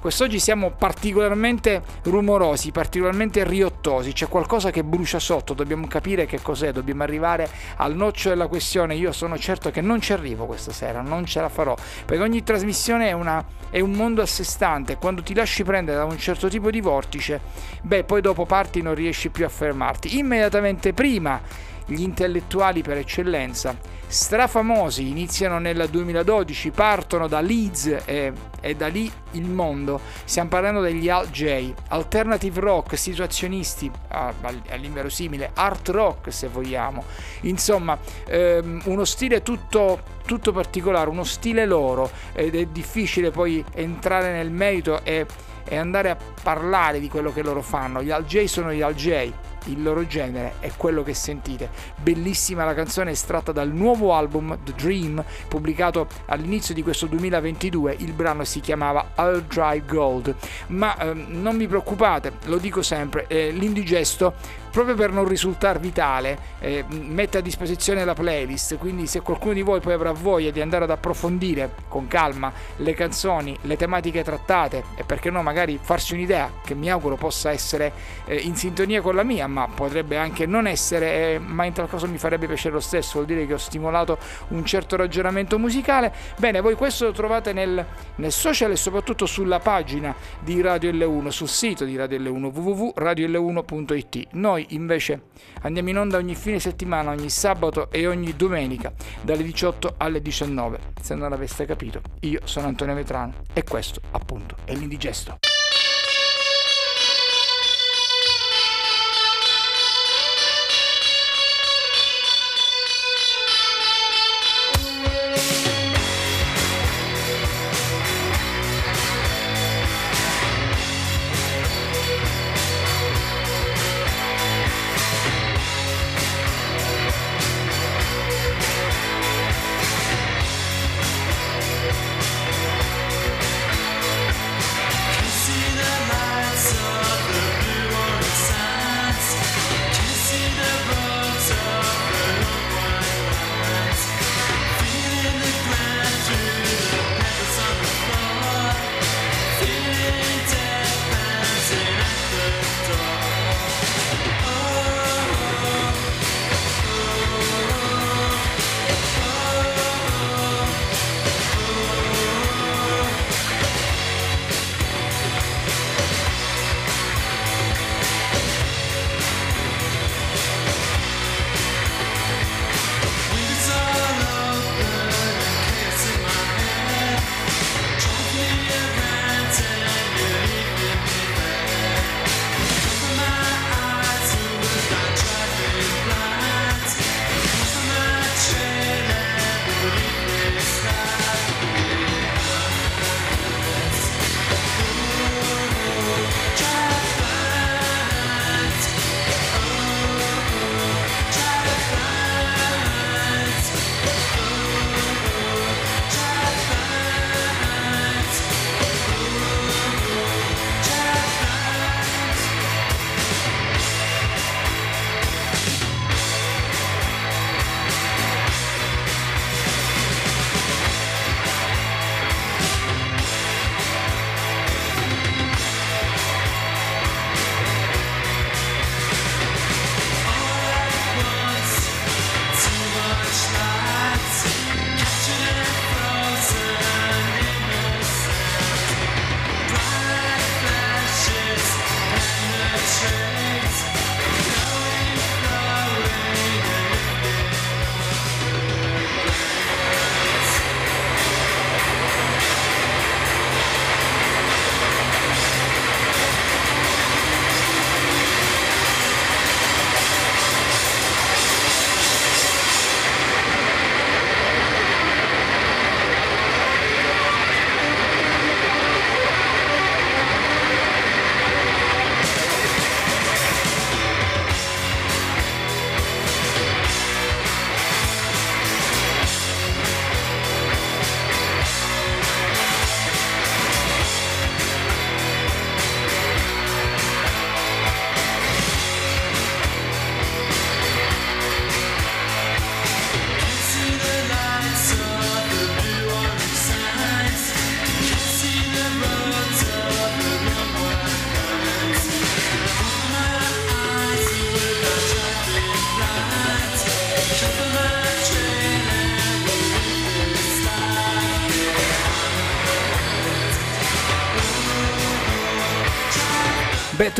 quest'oggi 0.00 0.38
siamo 0.38 0.70
particolarmente 0.70 1.82
rumorosi, 2.04 2.70
particolarmente 2.70 3.44
riottosi, 3.44 4.12
c'è 4.12 4.28
qualcosa 4.28 4.70
che 4.70 4.84
brucia 4.84 5.18
sotto, 5.18 5.54
dobbiamo 5.54 5.86
capire 5.86 6.26
che 6.26 6.40
cos'è, 6.40 6.72
dobbiamo 6.72 7.02
arrivare 7.02 7.48
al 7.76 7.94
nocciolo 7.94 8.34
della 8.34 8.48
questione, 8.48 8.94
io 8.94 9.12
sono 9.12 9.38
certo 9.38 9.70
che 9.70 9.80
non 9.80 10.00
ci 10.00 10.12
arrivo 10.12 10.46
questa 10.46 10.72
sera, 10.72 11.00
non 11.00 11.24
ce 11.24 11.40
la 11.40 11.48
farò, 11.48 11.74
perché 12.04 12.22
ogni 12.22 12.42
trasmissione 12.42 13.08
è, 13.08 13.12
una, 13.12 13.44
è 13.70 13.80
un 13.80 13.92
mondo 13.92 14.22
a 14.22 14.26
sé 14.26 14.44
stante, 14.44 14.96
quando 14.98 15.22
ti 15.22 15.34
lasci 15.34 15.64
prendere 15.64 15.98
da 15.98 16.04
un 16.04 16.18
certo 16.18 16.48
tipo 16.48 16.70
di 16.70 16.80
vortice, 16.80 17.40
beh 17.82 18.04
poi 18.04 18.20
dopo 18.20 18.46
parti 18.46 18.82
non 18.82 18.94
riesci 18.94 19.30
più 19.30 19.44
a 19.44 19.48
fermarti, 19.48 20.18
immediatamente 20.18 20.92
prima 20.92 21.72
gli 21.86 22.00
intellettuali 22.00 22.82
per 22.82 22.98
eccellenza, 22.98 23.76
strafamosi, 24.06 25.08
iniziano 25.08 25.58
nel 25.58 25.88
2012, 25.90 26.70
partono 26.70 27.26
da 27.26 27.40
Leeds 27.40 28.02
e, 28.04 28.32
e 28.60 28.74
da 28.74 28.86
lì 28.86 29.10
il 29.32 29.48
mondo. 29.48 30.00
Stiamo 30.24 30.48
parlando 30.48 30.80
degli 30.80 31.08
Al 31.08 31.28
J, 31.30 31.72
alternative 31.88 32.60
rock, 32.60 32.96
situazionisti, 32.96 33.90
all'inverosimile, 34.08 35.50
art 35.54 35.88
rock 35.88 36.32
se 36.32 36.48
vogliamo. 36.48 37.04
Insomma, 37.42 37.98
ehm, 38.26 38.82
uno 38.84 39.04
stile 39.04 39.42
tutto, 39.42 40.00
tutto 40.24 40.52
particolare, 40.52 41.10
uno 41.10 41.24
stile 41.24 41.66
loro 41.66 42.10
ed 42.32 42.54
è 42.54 42.66
difficile 42.66 43.30
poi 43.30 43.64
entrare 43.74 44.32
nel 44.32 44.50
merito 44.50 45.00
e, 45.02 45.26
e 45.64 45.76
andare 45.76 46.10
a 46.10 46.16
parlare 46.42 47.00
di 47.00 47.08
quello 47.08 47.32
che 47.32 47.42
loro 47.42 47.62
fanno. 47.62 48.02
Gli 48.02 48.10
Al 48.10 48.24
J 48.24 48.44
sono 48.44 48.72
gli 48.72 48.82
Al 48.82 48.94
J 48.94 49.32
il 49.66 49.82
loro 49.82 50.06
genere 50.06 50.54
è 50.60 50.70
quello 50.76 51.02
che 51.02 51.14
sentite. 51.14 51.68
Bellissima 51.96 52.64
la 52.64 52.74
canzone 52.74 53.12
estratta 53.12 53.52
dal 53.52 53.70
nuovo 53.70 54.14
album 54.14 54.58
The 54.64 54.72
Dream, 54.72 55.24
pubblicato 55.48 56.06
all'inizio 56.26 56.74
di 56.74 56.82
questo 56.82 57.06
2022. 57.06 57.96
Il 57.98 58.12
brano 58.12 58.44
si 58.44 58.60
chiamava 58.60 59.12
All 59.14 59.46
Dry 59.46 59.82
Gold. 59.86 60.34
Ma 60.68 60.96
ehm, 60.98 61.26
non 61.28 61.56
vi 61.56 61.66
preoccupate, 61.66 62.32
lo 62.44 62.58
dico 62.58 62.82
sempre, 62.82 63.26
eh, 63.28 63.50
l'indigesto 63.50 64.62
proprio 64.74 64.96
per 64.96 65.12
non 65.12 65.28
risultare 65.28 65.78
vitale, 65.78 66.36
eh, 66.58 66.84
mette 66.88 67.38
a 67.38 67.40
disposizione 67.40 68.04
la 68.04 68.12
playlist, 68.12 68.76
quindi 68.76 69.06
se 69.06 69.20
qualcuno 69.20 69.52
di 69.52 69.62
voi 69.62 69.78
poi 69.78 69.92
avrà 69.92 70.10
voglia 70.10 70.50
di 70.50 70.60
andare 70.60 70.82
ad 70.82 70.90
approfondire 70.90 71.70
con 71.86 72.08
calma 72.08 72.52
le 72.78 72.92
canzoni, 72.92 73.56
le 73.62 73.76
tematiche 73.76 74.24
trattate 74.24 74.82
e 74.96 75.04
perché 75.04 75.30
no 75.30 75.42
magari 75.42 75.78
farsi 75.80 76.14
un'idea 76.14 76.50
che 76.64 76.74
mi 76.74 76.90
auguro 76.90 77.14
possa 77.14 77.52
essere 77.52 77.92
eh, 78.24 78.34
in 78.34 78.56
sintonia 78.56 79.00
con 79.00 79.14
la 79.14 79.22
mia, 79.22 79.46
ma 79.46 79.68
potrebbe 79.72 80.16
anche 80.16 80.44
non 80.44 80.66
essere, 80.66 81.34
eh, 81.34 81.38
ma 81.38 81.64
in 81.64 81.72
tal 81.72 81.88
caso 81.88 82.08
mi 82.08 82.18
farebbe 82.18 82.48
piacere 82.48 82.74
lo 82.74 82.80
stesso, 82.80 83.12
vuol 83.12 83.26
dire 83.26 83.46
che 83.46 83.54
ho 83.54 83.58
stimolato 83.58 84.18
un 84.48 84.64
certo 84.64 84.96
ragionamento 84.96 85.56
musicale. 85.56 86.12
Bene, 86.36 86.60
voi 86.60 86.74
questo 86.74 87.04
lo 87.04 87.12
trovate 87.12 87.52
nel, 87.52 87.86
nel 88.16 88.32
social 88.32 88.72
e 88.72 88.76
soprattutto 88.76 89.24
sulla 89.24 89.60
pagina 89.60 90.12
di 90.40 90.60
Radio 90.60 90.90
L1, 90.90 91.28
sul 91.28 91.48
sito 91.48 91.84
di 91.84 91.94
Radio 91.94 92.18
L1 92.18 92.52
www.radiol1.it. 92.52 94.26
Noi 94.32 94.62
invece 94.70 95.28
andiamo 95.62 95.90
in 95.90 95.98
onda 95.98 96.16
ogni 96.16 96.34
fine 96.34 96.58
settimana, 96.58 97.10
ogni 97.10 97.30
sabato 97.30 97.90
e 97.90 98.06
ogni 98.06 98.34
domenica 98.36 98.92
dalle 99.22 99.42
18 99.42 99.94
alle 99.96 100.20
19. 100.20 100.78
Se 101.00 101.14
non 101.14 101.30
l'aveste 101.30 101.66
capito, 101.66 102.00
io 102.20 102.40
sono 102.44 102.66
Antonio 102.66 102.94
Vetrano 102.94 103.34
e 103.52 103.62
questo 103.64 104.00
appunto 104.10 104.56
è 104.64 104.74
l'indigesto. 104.74 105.53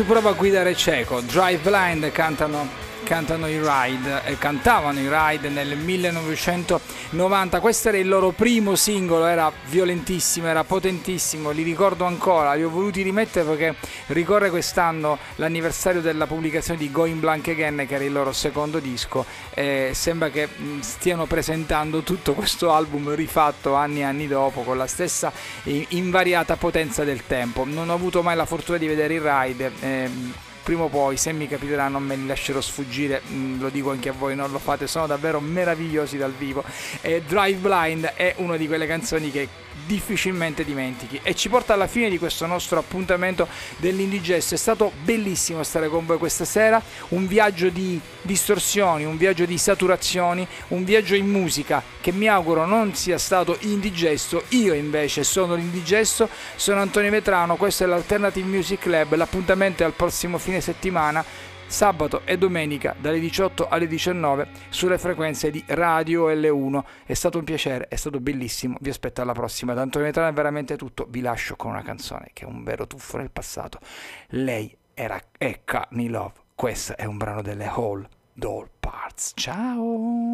Prova 0.05 0.29
a 0.29 0.33
guidare 0.33 0.75
cieco. 0.75 1.19
Drive 1.21 1.69
Blind 1.69 2.11
cantano, 2.11 2.67
cantano 3.05 3.47
i 3.47 3.59
Ride, 3.59 4.23
e 4.25 4.37
cantavano 4.37 4.99
i 4.99 5.07
Ride 5.07 5.49
nel 5.49 5.77
1990. 5.77 7.59
Questo 7.59 7.89
era 7.89 7.97
il 7.97 8.07
loro 8.07 8.31
primo 8.31 8.75
singolo, 8.75 9.27
era 9.27 9.51
violentissimo, 9.69 10.47
era 10.47 10.63
potentissimo, 10.63 11.51
li 11.51 11.61
ricordo 11.61 12.05
ancora, 12.05 12.55
li 12.55 12.63
ho 12.63 12.69
voluti 12.69 13.03
rimettere 13.03 13.45
perché 13.45 13.75
ricorre 14.07 14.49
quest'anno 14.49 15.19
l'anniversario 15.35 16.01
della 16.01 16.25
pubblicazione 16.25 16.79
di 16.79 16.91
Going 16.91 17.19
Blank 17.19 17.47
Again, 17.49 17.85
che 17.87 17.93
era 17.93 18.03
il 18.03 18.11
loro 18.11 18.33
secondo 18.33 18.79
disco. 18.79 19.23
E 19.53 19.91
sembra 19.93 20.29
che 20.29 20.47
mh, 20.47 20.79
stiano 20.79 21.27
presentando 21.27 22.01
tutto 22.01 22.33
questo 22.33 22.73
album 22.73 23.13
rifatto 23.13 23.75
anni 23.75 23.99
e 23.99 24.03
anni 24.03 24.27
dopo 24.27 24.63
con 24.63 24.77
la 24.77 24.87
stessa 24.87 25.31
eh, 25.63 25.85
invariata 25.89 26.57
potenza 26.57 27.03
del 27.03 27.21
tempo. 27.27 27.65
Non 27.65 27.89
ho 27.89 27.93
avuto 27.93 28.23
mai 28.23 28.35
la 28.35 28.45
fortuna 28.45 28.79
di 28.79 28.87
vedere 28.87 29.13
i 29.13 29.19
Ride. 29.21 29.71
ehm, 29.79 30.33
prima 30.65 30.81
o 30.81 30.89
poi, 30.89 31.15
se 31.15 31.31
mi 31.31 31.47
capiterà, 31.47 31.89
non 31.89 32.01
me 32.01 32.15
li 32.15 32.25
lascerò 32.25 32.59
sfuggire. 32.59 33.21
mm, 33.29 33.61
lo 33.61 33.69
dico 33.69 33.91
anche 33.91 34.09
a 34.09 34.13
voi, 34.13 34.35
non 34.35 34.49
lo 34.49 34.57
fate, 34.57 34.87
sono 34.87 35.05
davvero 35.05 35.39
meravigliosi 35.39 36.17
dal 36.17 36.33
vivo. 36.33 36.63
E 37.01 37.21
Drive 37.21 37.59
Blind 37.59 38.05
è 38.15 38.33
una 38.37 38.57
di 38.57 38.65
quelle 38.65 38.87
canzoni 38.87 39.29
che 39.29 39.47
difficilmente 39.85 40.63
dimentichi 40.63 41.19
e 41.21 41.35
ci 41.35 41.49
porta 41.49 41.73
alla 41.73 41.87
fine 41.87 42.09
di 42.09 42.17
questo 42.17 42.45
nostro 42.45 42.79
appuntamento 42.79 43.47
dell'indigesto. 43.77 44.55
È 44.55 44.57
stato 44.57 44.91
bellissimo 45.03 45.63
stare 45.63 45.89
con 45.89 46.05
voi 46.05 46.17
questa 46.17 46.45
sera, 46.45 46.81
un 47.09 47.27
viaggio 47.27 47.69
di 47.69 47.99
distorsioni, 48.21 49.05
un 49.05 49.17
viaggio 49.17 49.45
di 49.45 49.57
saturazioni, 49.57 50.47
un 50.69 50.83
viaggio 50.83 51.15
in 51.15 51.27
musica 51.27 51.83
che 52.01 52.11
mi 52.11 52.27
auguro 52.27 52.65
non 52.65 52.93
sia 52.95 53.17
stato 53.17 53.57
indigesto. 53.61 54.43
Io 54.49 54.73
invece 54.73 55.23
sono 55.23 55.55
l'indigesto, 55.55 56.29
sono 56.55 56.81
Antonio 56.81 57.11
Vetrano, 57.11 57.55
questo 57.55 57.83
è 57.83 57.87
l'Alternative 57.87 58.47
Music 58.47 58.79
Club, 58.79 59.15
l'appuntamento 59.15 59.83
è 59.83 59.85
al 59.85 59.93
prossimo 59.93 60.37
fine 60.37 60.61
settimana 60.61 61.53
sabato 61.67 62.21
e 62.25 62.37
domenica 62.37 62.95
dalle 62.99 63.19
18 63.19 63.67
alle 63.67 63.87
19 63.87 64.47
sulle 64.69 64.97
frequenze 64.97 65.51
di 65.51 65.63
Radio 65.67 66.29
L1. 66.29 66.83
È 67.05 67.13
stato 67.13 67.37
un 67.37 67.43
piacere, 67.43 67.87
è 67.87 67.95
stato 67.95 68.19
bellissimo. 68.19 68.77
Vi 68.79 68.89
aspetto 68.89 69.21
alla 69.21 69.33
prossima. 69.33 69.73
Da 69.73 69.81
Antonio 69.81 70.07
Vetrano 70.07 70.29
è 70.29 70.33
veramente 70.33 70.77
tutto. 70.77 71.05
Vi 71.09 71.21
lascio 71.21 71.55
con 71.55 71.71
una 71.71 71.83
canzone 71.83 72.29
che 72.33 72.45
è 72.45 72.47
un 72.47 72.63
vero 72.63 72.87
tuffo 72.87 73.17
nel 73.17 73.31
passato. 73.31 73.79
Lei 74.29 74.75
era 74.93 75.19
Courtney 75.65 76.07
Love. 76.07 76.33
Questo 76.55 76.95
è 76.95 77.05
un 77.05 77.17
brano 77.17 77.41
delle 77.41 77.65
Hall 77.65 78.07
Doll 78.33 78.69
Parts. 78.79 79.33
Ciao! 79.35 80.33